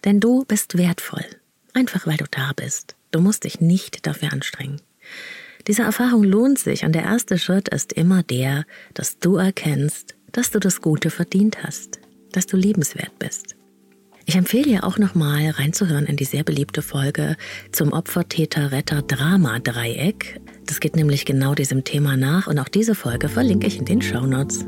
Denn 0.06 0.20
du 0.20 0.46
bist 0.46 0.78
wertvoll, 0.78 1.26
einfach 1.74 2.06
weil 2.06 2.16
du 2.16 2.24
da 2.30 2.52
bist. 2.56 2.96
Du 3.14 3.20
musst 3.20 3.44
dich 3.44 3.60
nicht 3.60 4.08
dafür 4.08 4.32
anstrengen. 4.32 4.80
Diese 5.68 5.82
Erfahrung 5.82 6.24
lohnt 6.24 6.58
sich 6.58 6.84
und 6.84 6.96
der 6.96 7.04
erste 7.04 7.38
Schritt 7.38 7.68
ist 7.68 7.92
immer 7.92 8.24
der, 8.24 8.64
dass 8.92 9.20
du 9.20 9.36
erkennst, 9.36 10.16
dass 10.32 10.50
du 10.50 10.58
das 10.58 10.80
Gute 10.80 11.10
verdient 11.10 11.62
hast, 11.62 12.00
dass 12.32 12.46
du 12.46 12.56
liebenswert 12.56 13.16
bist. 13.20 13.54
Ich 14.26 14.34
empfehle 14.34 14.64
dir 14.64 14.82
auch 14.82 14.98
nochmal 14.98 15.50
reinzuhören 15.50 16.06
in 16.06 16.16
die 16.16 16.24
sehr 16.24 16.42
beliebte 16.42 16.82
Folge 16.82 17.36
zum 17.70 17.92
Opfer-Täter-Retter-Drama-Dreieck. 17.92 20.40
Das 20.66 20.80
geht 20.80 20.96
nämlich 20.96 21.24
genau 21.24 21.54
diesem 21.54 21.84
Thema 21.84 22.16
nach 22.16 22.48
und 22.48 22.58
auch 22.58 22.68
diese 22.68 22.96
Folge 22.96 23.28
verlinke 23.28 23.68
ich 23.68 23.78
in 23.78 23.84
den 23.84 24.02
Show 24.02 24.26
Notes. 24.26 24.66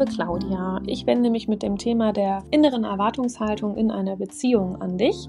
Liebe 0.00 0.12
Claudia, 0.12 0.80
ich 0.86 1.06
wende 1.06 1.30
mich 1.30 1.46
mit 1.46 1.62
dem 1.62 1.76
Thema 1.76 2.12
der 2.12 2.42
inneren 2.50 2.84
Erwartungshaltung 2.84 3.76
in 3.76 3.90
einer 3.90 4.16
Beziehung 4.16 4.80
an 4.80 4.96
dich. 4.96 5.28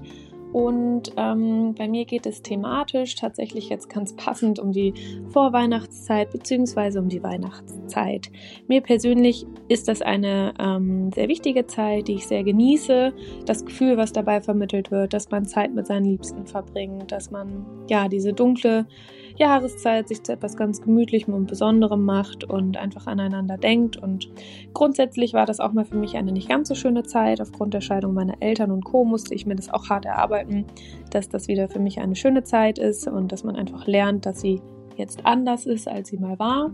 Und 0.52 1.12
ähm, 1.16 1.74
bei 1.76 1.88
mir 1.88 2.04
geht 2.04 2.26
es 2.26 2.42
thematisch 2.42 3.14
tatsächlich 3.14 3.70
jetzt 3.70 3.88
ganz 3.88 4.14
passend 4.16 4.58
um 4.58 4.72
die 4.72 4.92
Vorweihnachtszeit 5.30 6.30
bzw. 6.30 6.98
um 6.98 7.08
die 7.08 7.22
Weihnachtszeit. 7.22 8.30
Mir 8.68 8.82
persönlich 8.82 9.46
ist 9.68 9.88
das 9.88 10.02
eine 10.02 10.52
ähm, 10.58 11.10
sehr 11.12 11.28
wichtige 11.28 11.66
Zeit, 11.66 12.08
die 12.08 12.14
ich 12.14 12.26
sehr 12.26 12.44
genieße. 12.44 13.12
Das 13.46 13.64
Gefühl, 13.64 13.96
was 13.96 14.12
dabei 14.12 14.42
vermittelt 14.42 14.90
wird, 14.90 15.14
dass 15.14 15.30
man 15.30 15.46
Zeit 15.46 15.74
mit 15.74 15.86
seinen 15.86 16.04
Liebsten 16.04 16.46
verbringt, 16.46 17.12
dass 17.12 17.30
man 17.30 17.64
ja 17.88 18.08
diese 18.08 18.34
dunkle 18.34 18.86
Jahreszeit 19.36 20.08
sich 20.08 20.22
zu 20.22 20.32
etwas 20.32 20.56
ganz 20.56 20.82
Gemütlichem 20.82 21.34
und 21.34 21.46
Besonderem 21.46 22.04
macht 22.04 22.44
und 22.44 22.76
einfach 22.76 23.06
aneinander 23.06 23.56
denkt. 23.56 23.96
Und 23.96 24.30
grundsätzlich 24.74 25.34
war 25.34 25.46
das 25.46 25.60
auch 25.60 25.72
mal 25.72 25.84
für 25.84 25.96
mich 25.96 26.16
eine 26.16 26.32
nicht 26.32 26.48
ganz 26.48 26.68
so 26.68 26.74
schöne 26.74 27.02
Zeit. 27.02 27.40
Aufgrund 27.40 27.74
der 27.74 27.80
Scheidung 27.80 28.14
meiner 28.14 28.40
Eltern 28.40 28.70
und 28.70 28.84
Co. 28.84 29.04
musste 29.04 29.34
ich 29.34 29.46
mir 29.46 29.56
das 29.56 29.72
auch 29.72 29.88
hart 29.88 30.04
erarbeiten, 30.04 30.64
dass 31.10 31.28
das 31.28 31.48
wieder 31.48 31.68
für 31.68 31.80
mich 31.80 32.00
eine 32.00 32.16
schöne 32.16 32.42
Zeit 32.44 32.78
ist 32.78 33.06
und 33.06 33.32
dass 33.32 33.44
man 33.44 33.56
einfach 33.56 33.86
lernt, 33.86 34.26
dass 34.26 34.40
sie 34.40 34.60
jetzt 34.96 35.24
anders 35.24 35.66
ist, 35.66 35.88
als 35.88 36.08
sie 36.08 36.18
mal 36.18 36.38
war, 36.38 36.70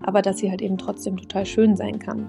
aber 0.00 0.22
dass 0.22 0.38
sie 0.38 0.50
halt 0.50 0.62
eben 0.62 0.78
trotzdem 0.78 1.16
total 1.16 1.46
schön 1.46 1.76
sein 1.76 1.98
kann. 1.98 2.28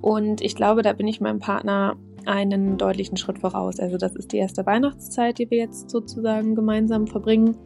Und 0.00 0.40
ich 0.40 0.56
glaube, 0.56 0.82
da 0.82 0.92
bin 0.94 1.06
ich 1.06 1.20
meinem 1.20 1.40
Partner 1.40 1.96
einen 2.26 2.78
deutlichen 2.78 3.16
Schritt 3.16 3.38
voraus. 3.38 3.80
Also 3.80 3.96
das 3.96 4.14
ist 4.16 4.32
die 4.32 4.38
erste 4.38 4.66
Weihnachtszeit, 4.66 5.38
die 5.38 5.50
wir 5.50 5.58
jetzt 5.58 5.90
sozusagen 5.90 6.54
gemeinsam 6.54 7.06
verbringen. 7.06 7.56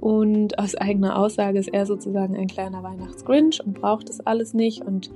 Und 0.00 0.58
aus 0.58 0.74
eigener 0.74 1.16
Aussage 1.16 1.58
ist 1.58 1.68
er 1.68 1.86
sozusagen 1.86 2.36
ein 2.36 2.48
kleiner 2.48 2.82
Weihnachtsgrinch 2.82 3.64
und 3.64 3.74
braucht 3.74 4.08
das 4.08 4.20
alles 4.20 4.52
nicht 4.54 4.82
und 4.82 5.10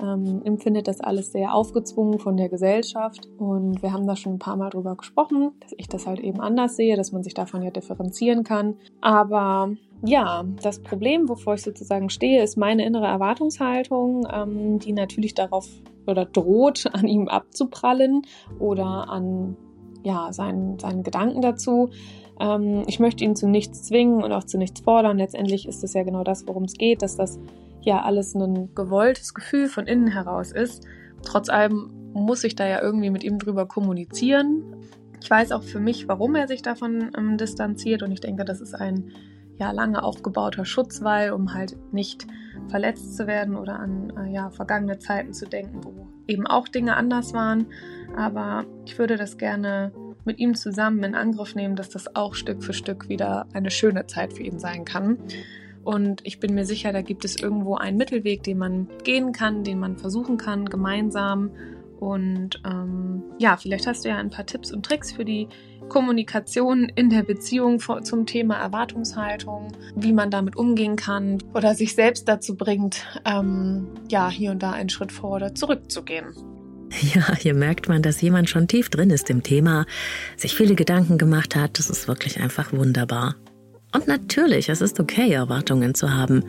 ähm, 0.00 0.42
empfindet 0.44 0.88
das 0.88 1.00
alles 1.00 1.32
sehr 1.32 1.54
aufgezwungen 1.54 2.18
von 2.18 2.36
der 2.36 2.48
Gesellschaft. 2.48 3.28
Und 3.38 3.82
wir 3.82 3.92
haben 3.92 4.06
da 4.06 4.16
schon 4.16 4.34
ein 4.34 4.38
paar 4.38 4.56
Mal 4.56 4.70
drüber 4.70 4.96
gesprochen, 4.96 5.52
dass 5.60 5.74
ich 5.76 5.88
das 5.88 6.06
halt 6.06 6.20
eben 6.20 6.40
anders 6.40 6.76
sehe, 6.76 6.96
dass 6.96 7.12
man 7.12 7.22
sich 7.22 7.34
davon 7.34 7.62
ja 7.62 7.70
differenzieren 7.70 8.44
kann. 8.44 8.76
Aber 9.00 9.70
ja, 10.04 10.44
das 10.62 10.80
Problem, 10.80 11.28
wovor 11.28 11.54
ich 11.54 11.62
sozusagen 11.62 12.10
stehe, 12.10 12.42
ist 12.42 12.56
meine 12.56 12.84
innere 12.84 13.06
Erwartungshaltung, 13.06 14.26
ähm, 14.32 14.78
die 14.78 14.92
natürlich 14.92 15.34
darauf 15.34 15.68
oder 16.06 16.24
droht, 16.24 16.86
an 16.92 17.06
ihm 17.06 17.28
abzuprallen 17.28 18.22
oder 18.58 19.08
an 19.08 19.56
ja, 20.04 20.32
seinen, 20.32 20.78
seinen 20.78 21.02
Gedanken 21.02 21.42
dazu. 21.42 21.90
Ähm, 22.40 22.84
ich 22.86 23.00
möchte 23.00 23.24
ihn 23.24 23.36
zu 23.36 23.48
nichts 23.48 23.84
zwingen 23.84 24.22
und 24.22 24.32
auch 24.32 24.44
zu 24.44 24.58
nichts 24.58 24.80
fordern. 24.80 25.18
Letztendlich 25.18 25.68
ist 25.68 25.84
es 25.84 25.94
ja 25.94 26.02
genau 26.02 26.24
das, 26.24 26.46
worum 26.46 26.64
es 26.64 26.74
geht, 26.74 27.02
dass 27.02 27.16
das 27.16 27.38
ja 27.80 28.02
alles 28.02 28.34
ein 28.34 28.74
gewolltes 28.74 29.34
Gefühl 29.34 29.68
von 29.68 29.86
innen 29.86 30.08
heraus 30.08 30.52
ist. 30.52 30.84
Trotz 31.22 31.48
allem 31.48 31.90
muss 32.12 32.44
ich 32.44 32.54
da 32.54 32.66
ja 32.66 32.82
irgendwie 32.82 33.10
mit 33.10 33.24
ihm 33.24 33.38
drüber 33.38 33.66
kommunizieren. 33.66 34.76
Ich 35.20 35.30
weiß 35.30 35.52
auch 35.52 35.62
für 35.62 35.80
mich, 35.80 36.08
warum 36.08 36.34
er 36.34 36.48
sich 36.48 36.62
davon 36.62 37.10
ähm, 37.16 37.36
distanziert 37.36 38.02
und 38.02 38.12
ich 38.12 38.20
denke, 38.20 38.44
das 38.44 38.60
ist 38.60 38.74
ein 38.74 39.10
ja 39.58 39.72
lange 39.72 40.02
aufgebauter 40.04 40.64
Schutzwall, 40.64 41.32
um 41.32 41.52
halt 41.52 41.76
nicht 41.92 42.26
verletzt 42.68 43.16
zu 43.16 43.26
werden 43.26 43.56
oder 43.56 43.80
an 43.80 44.12
äh, 44.16 44.32
ja 44.32 44.50
vergangene 44.50 44.98
Zeiten 44.98 45.32
zu 45.32 45.46
denken, 45.46 45.82
wo 45.82 46.06
eben 46.28 46.46
auch 46.46 46.68
Dinge 46.68 46.96
anders 46.96 47.34
waren. 47.34 47.66
Aber 48.16 48.64
ich 48.84 48.98
würde 48.98 49.16
das 49.16 49.36
gerne 49.36 49.92
mit 50.28 50.38
ihm 50.38 50.54
zusammen 50.54 51.02
in 51.02 51.14
Angriff 51.14 51.54
nehmen, 51.54 51.74
dass 51.74 51.88
das 51.88 52.14
auch 52.14 52.34
Stück 52.34 52.62
für 52.62 52.74
Stück 52.74 53.08
wieder 53.08 53.46
eine 53.54 53.70
schöne 53.70 54.06
Zeit 54.06 54.34
für 54.34 54.42
ihn 54.42 54.58
sein 54.58 54.84
kann. 54.84 55.18
Und 55.82 56.20
ich 56.24 56.38
bin 56.38 56.54
mir 56.54 56.66
sicher, 56.66 56.92
da 56.92 57.00
gibt 57.00 57.24
es 57.24 57.36
irgendwo 57.36 57.76
einen 57.76 57.96
Mittelweg, 57.96 58.42
den 58.42 58.58
man 58.58 58.88
gehen 59.04 59.32
kann, 59.32 59.64
den 59.64 59.78
man 59.78 59.96
versuchen 59.96 60.36
kann, 60.36 60.66
gemeinsam. 60.66 61.50
Und 61.98 62.60
ähm, 62.64 63.22
ja, 63.38 63.56
vielleicht 63.56 63.86
hast 63.86 64.04
du 64.04 64.10
ja 64.10 64.18
ein 64.18 64.28
paar 64.28 64.44
Tipps 64.44 64.70
und 64.70 64.84
Tricks 64.84 65.12
für 65.12 65.24
die 65.24 65.48
Kommunikation 65.88 66.90
in 66.94 67.08
der 67.08 67.22
Beziehung 67.22 67.80
zum 67.80 68.26
Thema 68.26 68.56
Erwartungshaltung, 68.56 69.68
wie 69.96 70.12
man 70.12 70.30
damit 70.30 70.56
umgehen 70.56 70.96
kann 70.96 71.38
oder 71.54 71.74
sich 71.74 71.94
selbst 71.94 72.28
dazu 72.28 72.54
bringt, 72.54 73.06
ähm, 73.24 73.88
ja, 74.10 74.28
hier 74.28 74.50
und 74.50 74.62
da 74.62 74.72
einen 74.72 74.90
Schritt 74.90 75.10
vor 75.10 75.36
oder 75.36 75.54
zurückzugehen. 75.54 76.26
Ja, 77.14 77.34
hier 77.34 77.54
merkt 77.54 77.88
man, 77.88 78.02
dass 78.02 78.20
jemand 78.20 78.50
schon 78.50 78.68
tief 78.68 78.88
drin 78.88 79.10
ist 79.10 79.30
im 79.30 79.42
Thema, 79.42 79.86
sich 80.36 80.54
viele 80.54 80.74
Gedanken 80.74 81.18
gemacht 81.18 81.56
hat. 81.56 81.78
Das 81.78 81.90
ist 81.90 82.08
wirklich 82.08 82.40
einfach 82.40 82.72
wunderbar. 82.72 83.36
Und 83.94 84.06
natürlich, 84.06 84.68
es 84.68 84.80
ist 84.80 85.00
okay, 85.00 85.32
Erwartungen 85.32 85.94
zu 85.94 86.12
haben. 86.12 86.44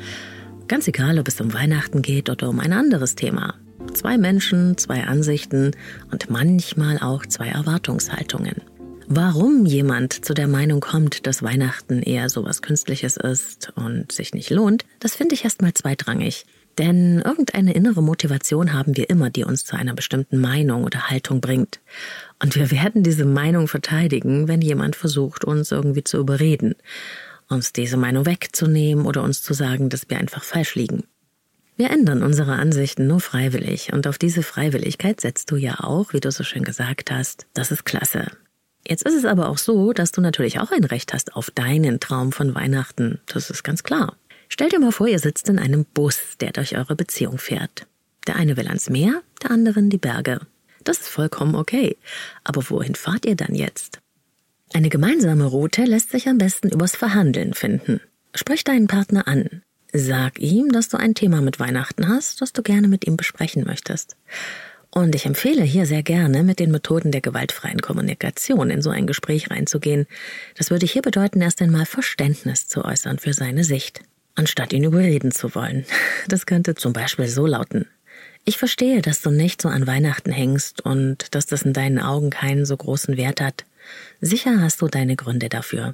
Ganz 0.68 0.88
egal, 0.88 1.20
ob 1.20 1.28
es 1.28 1.40
um 1.42 1.54
Weihnachten 1.54 2.02
geht 2.02 2.30
oder 2.30 2.50
um 2.50 2.60
ein 2.60 2.74
anderes 2.74 3.16
Thema. 3.16 3.56
Zwei 3.94 4.18
Menschen, 4.18 4.78
zwei 4.78 5.06
Ansichten 5.06 5.72
und 6.12 6.30
manchmal 6.30 7.00
auch 7.00 7.26
zwei 7.26 7.48
Erwartungshaltungen. 7.48 8.62
Warum 9.08 9.66
jemand 9.66 10.24
zu 10.24 10.36
der 10.36 10.48
Meinung 10.48 10.82
kommt, 10.82 11.26
dass 11.26 11.42
Weihnachten 11.42 12.04
eher 12.04 12.30
so 12.30 12.44
was 12.44 12.62
Künstliches 12.62 13.18
ist 13.18 13.74
und 13.76 14.12
sich 14.12 14.34
nicht 14.36 14.52
lohnt, 14.52 14.86
das 15.00 15.16
finde 15.16 15.34
ich 15.34 15.44
erstmal 15.44 15.74
zweitrangig. 15.74 16.46
Denn 16.80 17.20
irgendeine 17.20 17.74
innere 17.74 18.02
Motivation 18.02 18.74
haben 18.74 18.96
wir 18.96 19.10
immer, 19.10 19.30
die 19.30 19.44
uns 19.44 19.66
zu 19.66 19.76
einer 19.76 19.94
bestimmten 19.94 20.40
Meinung 20.40 20.86
oder 20.86 21.10
Haltung 21.10 21.42
bringt. 21.42 21.82
Und 22.42 22.56
wir 22.56 22.72
werden 22.72 23.04
diese 23.04 23.26
Meinung 23.26 23.68
verteidigen, 23.68 24.48
wenn 24.48 24.62
jemand 24.62 24.96
versucht, 24.96 25.44
uns 25.44 25.74
irgendwie 25.74 26.06
zu 26.06 26.18
überreden, 26.18 26.76
uns 27.50 27.74
diese 27.74 27.98
Meinung 27.98 28.26
wegzunehmen 28.26 29.06
oder 29.06 29.24
uns 29.24 29.44
zu 29.44 29.54
sagen, 29.54 29.90
dass 29.90 30.10
wir 30.10 30.18
einfach 30.18 30.44
falsch 30.44 30.76
liegen. 30.76 31.04
Wir 31.76 31.90
ändern 31.90 32.24
unsere 32.24 32.54
Ansichten 32.54 33.08
nur 33.08 33.20
freiwillig 33.20 33.92
und 33.92 34.08
auf 34.08 34.18
diese 34.18 34.42
Freiwilligkeit 34.42 35.20
setzt 35.20 35.52
du 35.52 35.58
ja 35.58 35.82
auch, 35.82 36.14
wie 36.14 36.22
du 36.22 36.32
so 36.32 36.46
schön 36.46 36.64
gesagt 36.64 37.12
hast. 37.12 37.46
Das 37.54 37.72
ist 37.72 37.84
klasse. 37.84 38.28
Jetzt 38.88 39.04
ist 39.04 39.16
es 39.16 39.26
aber 39.26 39.50
auch 39.50 39.58
so, 39.58 39.92
dass 39.92 40.14
du 40.14 40.22
natürlich 40.22 40.62
auch 40.62 40.72
ein 40.72 40.86
Recht 40.86 41.14
hast 41.14 41.36
auf 41.36 41.52
deinen 41.52 42.00
Traum 42.00 42.32
von 42.32 42.56
Weihnachten. 42.56 43.20
Das 43.26 43.50
ist 43.50 43.64
ganz 43.64 43.84
klar. 43.84 44.16
Stellt 44.50 44.74
dir 44.74 44.80
mal 44.80 44.92
vor, 44.92 45.08
ihr 45.08 45.20
sitzt 45.20 45.48
in 45.48 45.60
einem 45.60 45.86
Bus, 45.86 46.38
der 46.42 46.52
durch 46.52 46.76
eure 46.76 46.96
Beziehung 46.96 47.38
fährt. 47.38 47.86
Der 48.28 48.36
eine 48.36 48.58
will 48.58 48.68
ans 48.68 48.90
Meer, 48.90 49.22
der 49.42 49.52
andere 49.52 49.80
in 49.80 49.90
die 49.90 49.98
Berge. 49.98 50.42
Das 50.84 51.00
ist 51.00 51.08
vollkommen 51.08 51.56
okay. 51.56 51.98
Aber 52.44 52.68
wohin 52.70 52.96
fahrt 52.96 53.26
ihr 53.26 53.36
dann 53.36 53.56
jetzt? 53.56 54.00
Eine 54.74 54.90
gemeinsame 54.90 55.46
Route 55.46 55.84
lässt 55.86 56.10
sich 56.10 56.28
am 56.28 56.40
besten 56.40 56.70
übers 56.70 56.96
Verhandeln 56.96 57.54
finden. 57.54 58.02
Sprich 58.36 58.64
deinen 58.64 58.88
Partner 58.88 59.28
an. 59.28 59.62
Sag 59.94 60.40
ihm, 60.40 60.72
dass 60.72 60.90
du 60.90 60.98
ein 60.98 61.16
Thema 61.16 61.42
mit 61.42 61.60
Weihnachten 61.60 62.08
hast, 62.08 62.42
das 62.42 62.54
du 62.54 62.62
gerne 62.62 62.88
mit 62.88 63.06
ihm 63.08 63.18
besprechen 63.18 63.66
möchtest. 63.66 64.16
Und 64.92 65.14
ich 65.14 65.26
empfehle 65.26 65.64
hier 65.64 65.86
sehr 65.86 66.04
gerne, 66.04 66.44
mit 66.44 66.60
den 66.60 66.72
Methoden 66.72 67.12
der 67.12 67.22
gewaltfreien 67.22 67.82
Kommunikation 67.82 68.72
in 68.72 68.82
so 68.82 68.90
ein 68.90 69.08
Gespräch 69.08 69.52
reinzugehen. 69.52 70.08
Das 70.56 70.72
würde 70.72 70.88
hier 70.88 71.04
bedeuten, 71.04 71.42
erst 71.42 71.62
einmal 71.62 71.86
Verständnis 71.86 72.68
zu 72.68 72.84
äußern 72.84 73.20
für 73.20 73.34
seine 73.34 73.64
Sicht 73.64 74.02
anstatt 74.40 74.72
ihn 74.74 74.86
überreden 74.86 75.32
zu 75.32 75.54
wollen. 75.54 75.86
Das 76.28 76.46
könnte 76.46 76.74
zum 76.74 76.94
Beispiel 76.94 77.28
so 77.28 77.46
lauten. 77.46 77.86
Ich 78.46 78.58
verstehe, 78.58 79.02
dass 79.02 79.22
du 79.22 79.32
nicht 79.32 79.62
so 79.62 79.68
an 79.68 79.86
Weihnachten 79.86 80.32
hängst 80.32 80.82
und 80.82 81.36
dass 81.36 81.46
das 81.46 81.64
in 81.64 81.74
deinen 81.74 82.00
Augen 82.00 82.30
keinen 82.30 82.66
so 82.66 82.76
großen 82.76 83.18
Wert 83.18 83.42
hat. 83.42 83.66
Sicher 84.22 84.62
hast 84.62 84.82
du 84.82 84.88
deine 84.88 85.18
Gründe 85.18 85.50
dafür. 85.50 85.94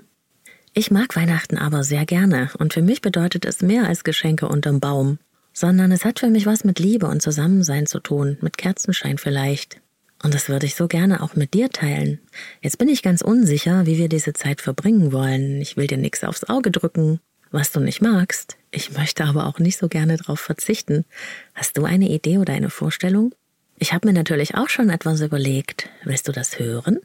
Ich 0.73 0.91
mag 0.91 1.15
Weihnachten 1.15 1.57
aber 1.57 1.83
sehr 1.83 2.05
gerne 2.05 2.51
und 2.59 2.73
für 2.73 2.83
mich 2.83 3.01
bedeutet 3.01 3.45
es 3.45 3.61
mehr 3.61 3.87
als 3.87 4.03
Geschenke 4.03 4.47
unterm 4.47 4.79
Baum, 4.79 5.17
sondern 5.51 5.91
es 5.91 6.05
hat 6.05 6.19
für 6.19 6.29
mich 6.29 6.45
was 6.45 6.63
mit 6.63 6.79
Liebe 6.79 7.07
und 7.07 7.21
Zusammensein 7.21 7.87
zu 7.87 7.99
tun, 7.99 8.37
mit 8.41 8.57
Kerzenschein 8.57 9.17
vielleicht. 9.17 9.81
Und 10.21 10.33
das 10.33 10.49
würde 10.49 10.65
ich 10.65 10.75
so 10.75 10.87
gerne 10.87 11.23
auch 11.23 11.35
mit 11.35 11.53
dir 11.53 11.69
teilen. 11.69 12.19
Jetzt 12.61 12.77
bin 12.77 12.89
ich 12.89 13.01
ganz 13.01 13.21
unsicher, 13.21 13.85
wie 13.85 13.97
wir 13.97 14.09
diese 14.09 14.33
Zeit 14.33 14.61
verbringen 14.61 15.11
wollen. 15.11 15.61
Ich 15.61 15.77
will 15.77 15.87
dir 15.87 15.97
nichts 15.97 16.23
aufs 16.23 16.43
Auge 16.43 16.71
drücken, 16.71 17.19
was 17.51 17.71
du 17.71 17.79
nicht 17.79 18.01
magst. 18.01 18.57
Ich 18.71 18.91
möchte 18.91 19.25
aber 19.25 19.47
auch 19.47 19.59
nicht 19.59 19.77
so 19.77 19.87
gerne 19.87 20.17
darauf 20.17 20.39
verzichten. 20.39 21.05
Hast 21.53 21.77
du 21.77 21.85
eine 21.85 22.09
Idee 22.09 22.37
oder 22.37 22.53
eine 22.53 22.69
Vorstellung? 22.69 23.33
Ich 23.77 23.93
habe 23.93 24.07
mir 24.07 24.13
natürlich 24.13 24.55
auch 24.55 24.69
schon 24.69 24.89
etwas 24.89 25.21
überlegt. 25.21 25.89
Willst 26.03 26.27
du 26.27 26.31
das 26.31 26.59
hören? 26.59 26.99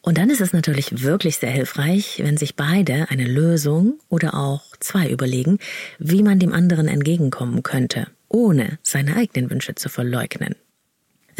Und 0.00 0.16
dann 0.16 0.30
ist 0.30 0.40
es 0.40 0.52
natürlich 0.52 1.02
wirklich 1.02 1.36
sehr 1.36 1.50
hilfreich, 1.50 2.20
wenn 2.22 2.36
sich 2.36 2.56
beide 2.56 3.10
eine 3.10 3.26
Lösung 3.26 3.98
oder 4.08 4.34
auch 4.34 4.62
zwei 4.80 5.10
überlegen, 5.10 5.58
wie 5.98 6.22
man 6.22 6.38
dem 6.38 6.52
anderen 6.52 6.88
entgegenkommen 6.88 7.62
könnte, 7.62 8.06
ohne 8.28 8.78
seine 8.82 9.16
eigenen 9.16 9.50
Wünsche 9.50 9.74
zu 9.74 9.88
verleugnen. 9.88 10.54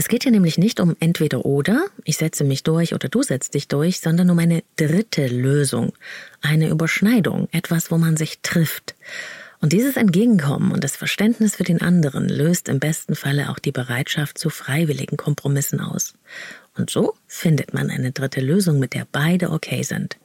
Es 0.01 0.07
geht 0.07 0.23
hier 0.23 0.31
nämlich 0.31 0.59
nicht 0.59 0.79
um 0.79 0.95
entweder 1.01 1.45
oder, 1.45 1.87
ich 2.05 2.19
setze 2.19 2.45
mich 2.45 2.63
durch 2.63 2.95
oder 2.95 3.09
du 3.09 3.25
setzt 3.25 3.55
dich 3.55 3.67
durch, 3.67 3.99
sondern 3.99 4.31
um 4.31 4.39
eine 4.39 4.63
dritte 4.77 5.27
Lösung, 5.27 5.93
eine 6.41 6.69
Überschneidung, 6.69 7.49
etwas, 7.51 7.91
wo 7.91 7.99
man 7.99 8.17
sich 8.17 8.39
trifft. 8.43 8.95
Und 9.61 9.73
dieses 9.73 9.97
Entgegenkommen 9.97 10.71
und 10.71 10.85
das 10.85 10.95
Verständnis 10.95 11.57
für 11.57 11.65
den 11.65 11.83
anderen 11.83 12.29
löst 12.29 12.69
im 12.69 12.79
besten 12.79 13.17
Falle 13.17 13.51
auch 13.51 13.59
die 13.59 13.73
Bereitschaft 13.73 14.39
zu 14.39 14.51
freiwilligen 14.51 15.17
Kompromissen 15.17 15.81
aus. 15.81 16.15
Und 16.77 16.91
so 16.91 17.15
findet 17.27 17.75
man 17.75 17.91
eine 17.91 18.13
dritte 18.13 18.41
Lösung, 18.41 18.79
mit 18.79 18.95
der 18.95 19.05
beide 19.11 19.51
okay 19.51 19.83
sind. 19.83 20.17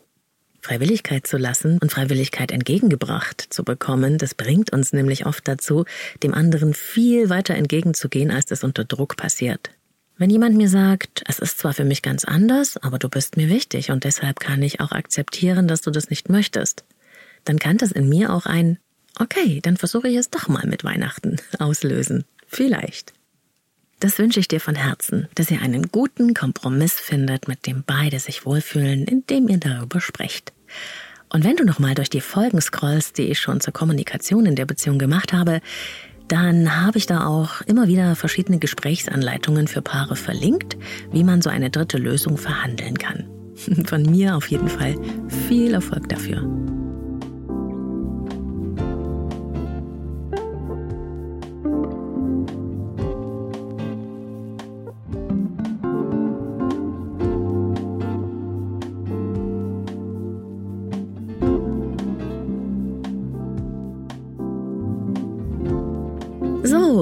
Freiwilligkeit 0.63 1.27
zu 1.27 1.37
lassen 1.37 1.77
und 1.79 1.91
Freiwilligkeit 1.91 2.51
entgegengebracht 2.51 3.45
zu 3.49 3.63
bekommen, 3.63 4.17
das 4.17 4.33
bringt 4.33 4.71
uns 4.71 4.93
nämlich 4.93 5.25
oft 5.25 5.45
dazu, 5.47 5.85
dem 6.23 6.33
anderen 6.33 6.73
viel 6.73 7.29
weiter 7.29 7.55
entgegenzugehen, 7.55 8.31
als 8.31 8.45
das 8.45 8.63
unter 8.63 8.85
Druck 8.85 9.17
passiert. 9.17 9.71
Wenn 10.17 10.29
jemand 10.29 10.55
mir 10.55 10.69
sagt, 10.69 11.21
es 11.27 11.39
ist 11.39 11.59
zwar 11.59 11.73
für 11.73 11.83
mich 11.83 12.01
ganz 12.01 12.23
anders, 12.23 12.77
aber 12.77 12.97
du 12.97 13.09
bist 13.09 13.35
mir 13.35 13.49
wichtig 13.49 13.91
und 13.91 14.05
deshalb 14.05 14.39
kann 14.39 14.61
ich 14.61 14.79
auch 14.79 14.91
akzeptieren, 14.91 15.67
dass 15.67 15.81
du 15.81 15.91
das 15.91 16.09
nicht 16.09 16.29
möchtest, 16.29 16.85
dann 17.43 17.59
kann 17.59 17.77
das 17.77 17.91
in 17.91 18.07
mir 18.07 18.33
auch 18.33 18.45
ein 18.45 18.77
Okay, 19.19 19.59
dann 19.61 19.77
versuche 19.77 20.07
ich 20.07 20.15
es 20.15 20.29
doch 20.29 20.47
mal 20.47 20.65
mit 20.65 20.83
Weihnachten 20.83 21.37
auslösen. 21.59 22.23
Vielleicht. 22.47 23.13
Das 24.03 24.19
wünsche 24.19 24.41
ich 24.41 24.49
dir 24.49 24.59
von 24.59 24.75
Herzen, 24.75 25.29
dass 25.33 25.49
ihr 25.49 25.61
einen 25.61 25.87
guten 25.87 26.33
Kompromiss 26.33 26.95
findet, 26.95 27.47
mit 27.47 27.65
dem 27.65 27.85
beide 27.87 28.19
sich 28.19 28.45
wohlfühlen, 28.45 29.05
indem 29.05 29.47
ihr 29.47 29.59
darüber 29.59 30.01
sprecht. 30.01 30.51
Und 31.29 31.45
wenn 31.45 31.55
du 31.55 31.63
nochmal 31.63 31.95
durch 31.95 32.09
die 32.09 32.19
Folgen 32.19 32.59
scrollst, 32.59 33.17
die 33.17 33.31
ich 33.31 33.39
schon 33.39 33.61
zur 33.61 33.71
Kommunikation 33.71 34.45
in 34.45 34.57
der 34.57 34.65
Beziehung 34.65 34.99
gemacht 34.99 35.31
habe, 35.31 35.61
dann 36.27 36.81
habe 36.81 36.97
ich 36.97 37.05
da 37.05 37.25
auch 37.25 37.61
immer 37.61 37.87
wieder 37.87 38.17
verschiedene 38.17 38.59
Gesprächsanleitungen 38.59 39.69
für 39.69 39.81
Paare 39.81 40.17
verlinkt, 40.17 40.75
wie 41.13 41.23
man 41.23 41.41
so 41.41 41.49
eine 41.49 41.69
dritte 41.69 41.97
Lösung 41.97 42.35
verhandeln 42.35 42.97
kann. 42.97 43.23
Von 43.85 44.03
mir 44.03 44.35
auf 44.35 44.47
jeden 44.47 44.67
Fall 44.67 44.97
viel 45.47 45.75
Erfolg 45.75 46.09
dafür. 46.09 46.43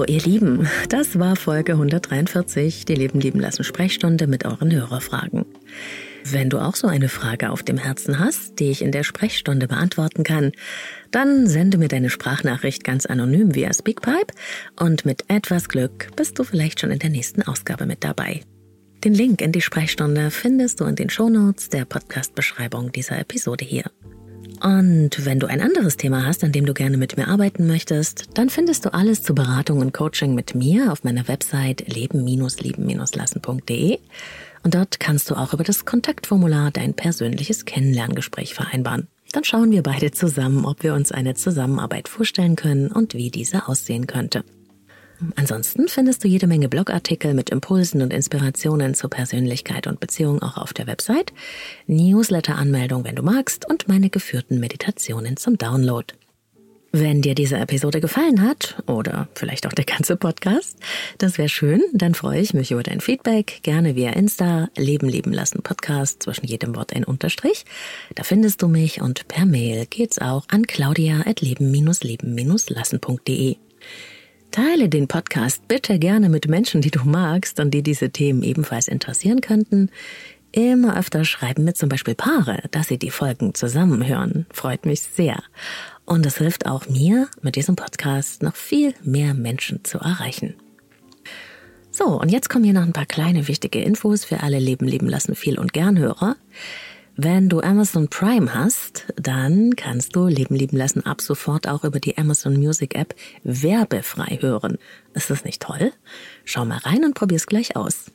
So, 0.02 0.06
ihr 0.08 0.22
Lieben, 0.22 0.68
das 0.90 1.20
war 1.20 1.36
Folge 1.36 1.74
143, 1.74 2.86
die 2.86 2.96
Leben 2.96 3.20
lieben 3.20 3.40
lassen 3.40 3.64
Sprechstunde 3.64 4.26
mit 4.26 4.46
euren 4.46 4.74
Hörerfragen. 4.74 5.46
Wenn 6.24 6.50
du 6.50 6.58
auch 6.58 6.74
so 6.74 6.88
eine 6.88 7.08
Frage 7.08 7.52
auf 7.52 7.62
dem 7.62 7.78
Herzen 7.78 8.18
hast, 8.18 8.60
die 8.60 8.72
ich 8.72 8.82
in 8.82 8.92
der 8.92 9.04
Sprechstunde 9.04 9.68
beantworten 9.68 10.24
kann, 10.24 10.54
dann 11.12 11.46
sende 11.46 11.78
mir 11.78 11.88
deine 11.88 12.10
Sprachnachricht 12.10 12.84
ganz 12.84 13.06
anonym 13.06 13.54
via 13.54 13.72
Speakpipe 13.72 14.34
und 14.80 15.06
mit 15.06 15.26
etwas 15.28 15.70
Glück 15.70 16.08
bist 16.16 16.40
du 16.40 16.46
vielleicht 16.46 16.80
schon 16.80 16.90
in 16.90 16.98
der 16.98 17.12
nächsten 17.12 17.44
Ausgabe 17.44 17.86
mit 17.86 18.04
dabei. 18.04 18.42
Den 19.04 19.14
Link 19.14 19.40
in 19.40 19.52
die 19.52 19.62
Sprechstunde 19.62 20.32
findest 20.32 20.80
du 20.80 20.86
in 20.86 20.96
den 20.96 21.12
Shownotes 21.12 21.70
der 21.70 21.86
Podcast-Beschreibung 21.86 22.92
dieser 22.92 23.20
Episode 23.20 23.66
hier. 23.66 23.84
Und 24.64 25.26
wenn 25.26 25.40
du 25.40 25.48
ein 25.48 25.60
anderes 25.60 25.98
Thema 25.98 26.26
hast, 26.26 26.44
an 26.44 26.52
dem 26.52 26.68
du 26.68 26.74
gerne 26.74 26.98
mit 26.98 27.18
mir 27.18 27.28
arbeiten 27.28 27.66
möchtest, 27.66 28.30
dann 28.36 28.50
findest 28.50 28.86
du 28.86 28.94
alles 28.94 29.24
zu 29.24 29.34
Beratung 29.34 29.80
und 29.80 29.92
Coaching 29.92 30.36
mit 30.36 30.54
mir 30.54 30.92
auf 30.92 31.04
meiner 31.04 31.28
Website 31.28 31.92
leben-lieben-lassen.de. 31.92 33.98
Und 34.64 34.76
dort 34.76 35.00
kannst 35.00 35.32
du 35.32 35.36
auch 35.36 35.54
über 35.54 35.64
das 35.64 35.86
Kontaktformular 35.86 36.70
dein 36.70 36.94
persönliches 36.94 37.66
Kennenlerngespräch 37.66 38.54
vereinbaren. 38.54 39.08
Dann 39.32 39.44
schauen 39.44 39.72
wir 39.72 39.82
beide 39.82 40.12
zusammen, 40.12 40.66
ob 40.66 40.84
wir 40.84 40.94
uns 40.94 41.12
eine 41.12 41.34
Zusammenarbeit 41.34 42.08
vorstellen 42.08 42.56
können 42.56 42.92
und 42.92 43.16
wie 43.16 43.32
diese 43.32 43.68
aussehen 43.68 44.06
könnte. 44.06 44.44
Ansonsten 45.36 45.88
findest 45.88 46.24
du 46.24 46.28
jede 46.28 46.48
Menge 46.48 46.70
Blogartikel 46.70 47.34
mit 47.34 47.50
Impulsen 47.50 48.02
und 48.02 48.12
Inspirationen 48.12 48.94
zur 48.94 49.10
Persönlichkeit 49.10 49.88
und 49.88 50.00
Beziehung 50.00 50.42
auch 50.42 50.58
auf 50.58 50.74
der 50.74 50.88
Website, 50.88 51.34
Newsletter-Anmeldung, 51.88 53.04
wenn 53.04 53.16
du 53.16 53.24
magst, 53.24 53.70
und 53.70 53.88
meine 53.88 54.10
geführten 54.10 54.60
Meditationen 54.60 55.38
zum 55.38 55.58
Download. 55.58 56.14
Wenn 56.94 57.22
dir 57.22 57.36
diese 57.36 57.56
Episode 57.56 58.02
gefallen 58.02 58.42
hat, 58.42 58.84
oder 58.86 59.30
vielleicht 59.34 59.66
auch 59.66 59.72
der 59.72 59.86
ganze 59.86 60.18
Podcast, 60.18 60.78
das 61.20 61.38
wäre 61.38 61.48
schön, 61.48 61.82
dann 61.94 62.16
freue 62.16 62.42
ich 62.42 62.54
mich 62.54 62.72
über 62.72 62.84
dein 62.84 63.00
Feedback, 63.00 63.62
gerne 63.64 63.96
via 63.96 64.12
Insta, 64.12 64.68
Leben 64.76 65.08
leben 65.08 65.32
lassen 65.32 65.62
Podcast, 65.62 66.24
zwischen 66.24 66.48
jedem 66.48 66.76
Wort 66.76 66.94
ein 66.94 67.06
Unterstrich. 67.06 67.64
Da 68.16 68.24
findest 68.24 68.62
du 68.62 68.68
mich 68.68 69.02
und 69.02 69.30
per 69.30 69.46
Mail 69.46 69.86
geht's 69.86 70.20
auch 70.20 70.44
an 70.50 70.68
claudia.leben-leben-lassen.de. 70.68 73.56
Teile 74.52 74.90
den 74.90 75.08
Podcast 75.08 75.66
bitte 75.70 75.98
gerne 75.98 76.28
mit 76.28 76.50
Menschen, 76.50 76.82
die 76.82 76.92
du 76.92 77.06
magst 77.06 77.60
und 77.62 77.72
die 77.72 77.84
diese 77.84 78.10
Themen 78.10 78.44
ebenfalls 78.44 78.90
interessieren 78.90 79.40
könnten. 79.40 79.90
Immer 80.52 80.98
öfter 80.98 81.24
schreiben 81.24 81.64
mir 81.64 81.74
zum 81.74 81.88
Beispiel 81.88 82.16
Paare, 82.16 82.64
dass 82.72 82.90
sie 82.90 82.98
die 82.98 83.12
Folgen 83.12 83.54
zusammenhören. 83.54 84.46
Freut 84.52 84.86
mich 84.86 85.02
sehr. 85.02 85.42
Und 86.04 86.26
es 86.26 86.38
hilft 86.38 86.66
auch 86.66 86.90
mir, 86.90 87.30
mit 87.42 87.56
diesem 87.56 87.78
Podcast 87.78 88.44
noch 88.44 88.58
viel 88.58 88.94
mehr 89.04 89.34
Menschen 89.34 89.86
zu 89.86 90.00
erreichen. 90.00 90.56
So, 91.90 92.20
und 92.20 92.30
jetzt 92.30 92.50
kommen 92.50 92.66
hier 92.66 92.74
noch 92.74 92.84
ein 92.84 92.94
paar 92.94 93.06
kleine 93.06 93.48
wichtige 93.48 93.82
Infos 93.82 94.26
für 94.26 94.42
alle 94.42 94.60
Leben, 94.60 94.86
leben 94.86 95.08
lassen, 95.08 95.36
viel 95.36 95.58
und 95.58 95.72
gern 95.72 95.98
Hörer. 95.98 96.36
Wenn 97.24 97.50
du 97.50 97.62
Amazon 97.62 98.08
Prime 98.08 98.52
hast, 98.52 99.06
dann 99.16 99.76
kannst 99.76 100.16
du 100.16 100.26
Leben 100.26 100.56
lieben 100.56 100.76
lassen 100.76 101.06
ab 101.06 101.22
sofort 101.22 101.68
auch 101.68 101.84
über 101.84 102.00
die 102.00 102.18
Amazon 102.18 102.54
Music 102.56 102.96
App 102.96 103.14
werbefrei 103.44 104.40
hören. 104.42 104.80
Ist 105.14 105.30
das 105.30 105.46
nicht 105.46 105.62
toll? 105.62 105.94
Schau 106.46 106.66
mal 106.66 106.80
rein 106.80 107.06
und 107.06 107.14
probier's 107.14 107.46
gleich 107.46 107.76
aus. 107.76 108.06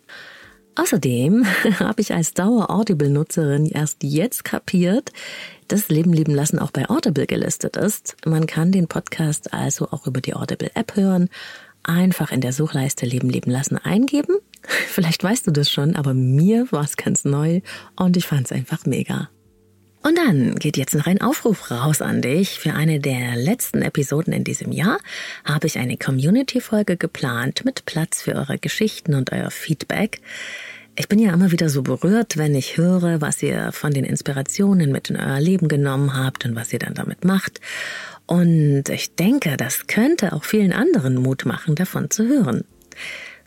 Außerdem 0.74 1.46
habe 1.78 2.00
ich 2.00 2.14
als 2.14 2.34
Dauer-Audible-Nutzerin 2.34 3.66
erst 3.66 4.02
jetzt 4.02 4.42
kapiert, 4.42 5.12
dass 5.68 5.88
Leben 5.88 6.12
lieben 6.12 6.34
lassen 6.34 6.58
auch 6.58 6.72
bei 6.72 6.90
Audible 6.90 7.28
gelistet 7.28 7.76
ist. 7.76 8.16
Man 8.26 8.48
kann 8.48 8.72
den 8.72 8.88
Podcast 8.88 9.54
also 9.54 9.86
auch 9.92 10.08
über 10.08 10.20
die 10.20 10.34
Audible-App 10.34 10.96
hören. 10.96 11.28
Einfach 11.84 12.32
in 12.32 12.40
der 12.40 12.52
Suchleiste 12.52 13.06
Leben 13.06 13.30
lieben 13.30 13.52
lassen 13.52 13.78
eingeben 13.78 14.34
Vielleicht 14.88 15.22
weißt 15.22 15.46
du 15.46 15.50
das 15.50 15.70
schon, 15.70 15.96
aber 15.96 16.14
mir 16.14 16.70
war 16.70 16.84
es 16.84 16.96
ganz 16.96 17.24
neu 17.24 17.60
und 17.96 18.16
ich 18.16 18.26
fand 18.26 18.46
es 18.46 18.52
einfach 18.52 18.86
mega. 18.86 19.28
Und 20.02 20.16
dann 20.16 20.54
geht 20.54 20.76
jetzt 20.76 20.94
noch 20.94 21.06
ein 21.06 21.20
Aufruf 21.20 21.72
raus 21.72 22.00
an 22.00 22.22
dich. 22.22 22.60
Für 22.60 22.74
eine 22.74 23.00
der 23.00 23.34
letzten 23.34 23.82
Episoden 23.82 24.32
in 24.32 24.44
diesem 24.44 24.70
Jahr 24.70 24.98
habe 25.44 25.66
ich 25.66 25.78
eine 25.78 25.96
Community-Folge 25.96 26.96
geplant 26.96 27.64
mit 27.64 27.86
Platz 27.86 28.22
für 28.22 28.36
eure 28.36 28.58
Geschichten 28.58 29.16
und 29.16 29.32
euer 29.32 29.50
Feedback. 29.50 30.20
Ich 30.94 31.08
bin 31.08 31.18
ja 31.18 31.34
immer 31.34 31.50
wieder 31.50 31.68
so 31.68 31.82
berührt, 31.82 32.36
wenn 32.36 32.54
ich 32.54 32.76
höre, 32.76 33.20
was 33.20 33.42
ihr 33.42 33.72
von 33.72 33.92
den 33.92 34.04
Inspirationen 34.04 34.92
mit 34.92 35.10
in 35.10 35.16
euer 35.16 35.40
Leben 35.40 35.66
genommen 35.66 36.16
habt 36.16 36.44
und 36.44 36.54
was 36.54 36.72
ihr 36.72 36.78
dann 36.78 36.94
damit 36.94 37.24
macht. 37.24 37.60
Und 38.26 38.88
ich 38.88 39.16
denke, 39.16 39.56
das 39.56 39.88
könnte 39.88 40.32
auch 40.34 40.44
vielen 40.44 40.72
anderen 40.72 41.16
Mut 41.16 41.46
machen, 41.46 41.74
davon 41.74 42.10
zu 42.10 42.28
hören. 42.28 42.64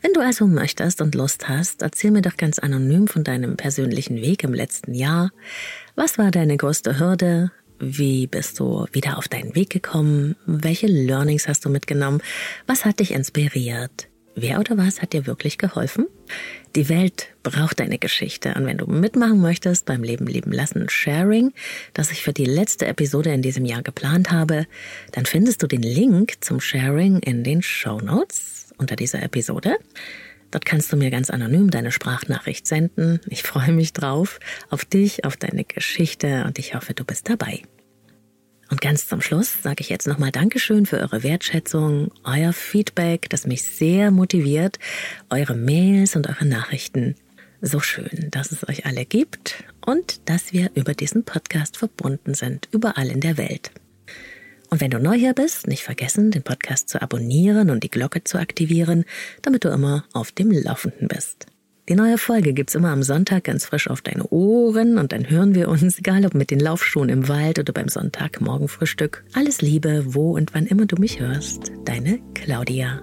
Wenn 0.02 0.12
du 0.14 0.20
also 0.20 0.46
möchtest 0.46 1.02
und 1.02 1.14
Lust 1.14 1.48
hast, 1.48 1.82
erzähl 1.82 2.10
mir 2.10 2.22
doch 2.22 2.36
ganz 2.36 2.58
anonym 2.58 3.06
von 3.06 3.22
deinem 3.22 3.56
persönlichen 3.56 4.16
Weg 4.16 4.44
im 4.44 4.54
letzten 4.54 4.94
Jahr. 4.94 5.30
Was 5.94 6.16
war 6.16 6.30
deine 6.30 6.56
größte 6.56 6.98
Hürde? 6.98 7.52
Wie 7.78 8.26
bist 8.26 8.60
du 8.60 8.86
wieder 8.92 9.18
auf 9.18 9.28
deinen 9.28 9.54
Weg 9.54 9.70
gekommen? 9.70 10.36
Welche 10.46 10.86
Learnings 10.86 11.48
hast 11.48 11.64
du 11.64 11.70
mitgenommen? 11.70 12.22
Was 12.66 12.84
hat 12.84 13.00
dich 13.00 13.12
inspiriert? 13.12 14.08
Wer 14.34 14.60
oder 14.60 14.78
was 14.78 15.02
hat 15.02 15.12
dir 15.12 15.26
wirklich 15.26 15.58
geholfen? 15.58 16.06
Die 16.76 16.88
Welt 16.88 17.28
braucht 17.42 17.80
deine 17.80 17.98
Geschichte. 17.98 18.54
Und 18.54 18.64
wenn 18.64 18.78
du 18.78 18.86
mitmachen 18.86 19.40
möchtest 19.40 19.84
beim 19.86 20.02
Leben 20.02 20.26
leben 20.26 20.52
lassen 20.52 20.88
Sharing, 20.88 21.52
das 21.92 22.10
ich 22.10 22.22
für 22.22 22.32
die 22.32 22.44
letzte 22.44 22.86
Episode 22.86 23.32
in 23.32 23.42
diesem 23.42 23.64
Jahr 23.66 23.82
geplant 23.82 24.30
habe, 24.30 24.66
dann 25.12 25.26
findest 25.26 25.62
du 25.62 25.66
den 25.66 25.82
Link 25.82 26.36
zum 26.40 26.60
Sharing 26.60 27.18
in 27.18 27.44
den 27.44 27.60
Show 27.60 27.98
Notes 27.98 28.59
unter 28.80 28.96
dieser 28.96 29.22
Episode. 29.22 29.76
Dort 30.50 30.64
kannst 30.64 30.92
du 30.92 30.96
mir 30.96 31.10
ganz 31.10 31.30
anonym 31.30 31.70
deine 31.70 31.92
Sprachnachricht 31.92 32.66
senden. 32.66 33.20
Ich 33.28 33.44
freue 33.44 33.72
mich 33.72 33.92
drauf, 33.92 34.40
auf 34.68 34.84
dich, 34.84 35.24
auf 35.24 35.36
deine 35.36 35.64
Geschichte 35.64 36.44
und 36.44 36.58
ich 36.58 36.74
hoffe, 36.74 36.94
du 36.94 37.04
bist 37.04 37.28
dabei. 37.28 37.62
Und 38.70 38.80
ganz 38.80 39.08
zum 39.08 39.20
Schluss 39.20 39.62
sage 39.62 39.80
ich 39.80 39.88
jetzt 39.88 40.06
nochmal 40.06 40.30
Dankeschön 40.30 40.86
für 40.86 40.98
eure 40.98 41.24
Wertschätzung, 41.24 42.12
euer 42.22 42.52
Feedback, 42.52 43.28
das 43.28 43.46
mich 43.46 43.62
sehr 43.64 44.10
motiviert, 44.12 44.78
eure 45.28 45.56
Mails 45.56 46.14
und 46.14 46.28
eure 46.28 46.46
Nachrichten. 46.46 47.16
So 47.60 47.80
schön, 47.80 48.28
dass 48.30 48.52
es 48.52 48.66
euch 48.68 48.86
alle 48.86 49.04
gibt 49.04 49.64
und 49.84 50.28
dass 50.28 50.52
wir 50.52 50.70
über 50.74 50.94
diesen 50.94 51.24
Podcast 51.24 51.76
verbunden 51.76 52.34
sind, 52.34 52.68
überall 52.72 53.08
in 53.08 53.20
der 53.20 53.36
Welt. 53.36 53.72
Und 54.70 54.80
wenn 54.80 54.90
du 54.90 55.00
neu 55.00 55.16
hier 55.16 55.34
bist, 55.34 55.66
nicht 55.66 55.82
vergessen, 55.82 56.30
den 56.30 56.42
Podcast 56.42 56.88
zu 56.88 57.02
abonnieren 57.02 57.70
und 57.70 57.82
die 57.82 57.90
Glocke 57.90 58.22
zu 58.22 58.38
aktivieren, 58.38 59.04
damit 59.42 59.64
du 59.64 59.68
immer 59.68 60.04
auf 60.12 60.30
dem 60.30 60.52
Laufenden 60.52 61.08
bist. 61.08 61.46
Die 61.88 61.96
neue 61.96 62.18
Folge 62.18 62.52
gibt's 62.52 62.76
immer 62.76 62.90
am 62.90 63.02
Sonntag 63.02 63.44
ganz 63.44 63.64
frisch 63.64 63.90
auf 63.90 64.00
deine 64.00 64.24
Ohren 64.28 64.96
und 64.96 65.10
dann 65.10 65.28
hören 65.28 65.56
wir 65.56 65.68
uns, 65.68 65.98
egal 65.98 66.24
ob 66.24 66.34
mit 66.34 66.52
den 66.52 66.60
Laufschuhen 66.60 67.08
im 67.08 67.26
Wald 67.26 67.58
oder 67.58 67.72
beim 67.72 67.88
Sonntagmorgenfrühstück. 67.88 69.24
Alles 69.32 69.60
Liebe, 69.60 70.04
wo 70.06 70.36
und 70.36 70.54
wann 70.54 70.66
immer 70.66 70.86
du 70.86 70.94
mich 71.00 71.18
hörst. 71.18 71.72
Deine 71.84 72.20
Claudia. 72.34 73.02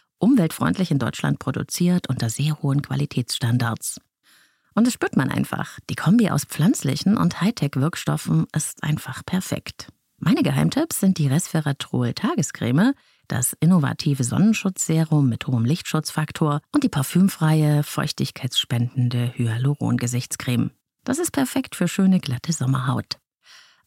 umweltfreundlich 0.21 0.91
in 0.91 0.99
Deutschland 0.99 1.39
produziert 1.39 2.07
unter 2.09 2.29
sehr 2.29 2.61
hohen 2.61 2.81
Qualitätsstandards. 2.81 3.99
Und 4.73 4.87
das 4.87 4.93
spürt 4.93 5.17
man 5.17 5.29
einfach. 5.29 5.79
Die 5.89 5.95
Kombi 5.95 6.29
aus 6.29 6.45
pflanzlichen 6.45 7.17
und 7.17 7.41
Hightech-Wirkstoffen 7.41 8.47
ist 8.55 8.83
einfach 8.83 9.25
perfekt. 9.25 9.89
Meine 10.17 10.43
Geheimtipps 10.43 10.99
sind 10.99 11.17
die 11.17 11.27
Resveratrol 11.27 12.13
Tagescreme, 12.13 12.93
das 13.27 13.55
innovative 13.59 14.23
Sonnenschutzserum 14.23 15.27
mit 15.27 15.47
hohem 15.47 15.65
Lichtschutzfaktor 15.65 16.61
und 16.71 16.83
die 16.83 16.89
parfümfreie, 16.89 17.83
feuchtigkeitsspendende 17.83 19.33
Hyaluron-Gesichtscreme. 19.35 20.71
Das 21.03 21.17
ist 21.17 21.31
perfekt 21.31 21.75
für 21.75 21.87
schöne, 21.87 22.19
glatte 22.19 22.53
Sommerhaut. 22.53 23.17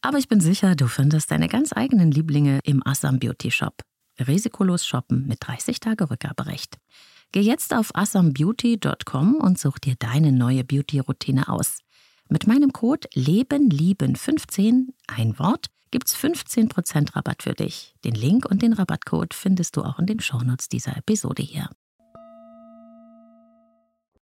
Aber 0.01 0.17
ich 0.17 0.27
bin 0.27 0.41
sicher, 0.41 0.75
du 0.75 0.87
findest 0.87 1.31
deine 1.31 1.47
ganz 1.47 1.73
eigenen 1.73 2.11
Lieblinge 2.11 2.59
im 2.63 2.85
Assam 2.85 3.17
Beauty 3.17 3.49
Shop. 3.49 3.81
Risikolos 4.19 4.85
shoppen 4.85 5.27
mit 5.27 5.39
30 5.41 5.79
Tage 5.79 6.09
Rückgaberecht. 6.09 6.77
Geh 7.31 7.41
jetzt 7.41 7.73
auf 7.73 7.93
asambeauty.com 7.93 9.35
und 9.35 9.59
such 9.59 9.79
dir 9.79 9.95
deine 9.99 10.31
neue 10.31 10.63
Beauty-Routine 10.63 11.49
aus. 11.49 11.79
Mit 12.29 12.47
meinem 12.47 12.71
Code 12.71 13.07
LebenLieben15, 13.13 14.87
ein 15.07 15.37
Wort, 15.37 15.67
gibt's 15.91 16.15
15% 16.15 17.15
Rabatt 17.15 17.43
für 17.43 17.53
dich. 17.53 17.93
Den 18.03 18.15
Link 18.15 18.45
und 18.45 18.61
den 18.61 18.73
Rabattcode 18.73 19.33
findest 19.33 19.75
du 19.77 19.83
auch 19.83 19.99
in 19.99 20.07
den 20.07 20.19
Shownotes 20.19 20.69
dieser 20.69 20.97
Episode 20.97 21.43
hier. 21.43 21.69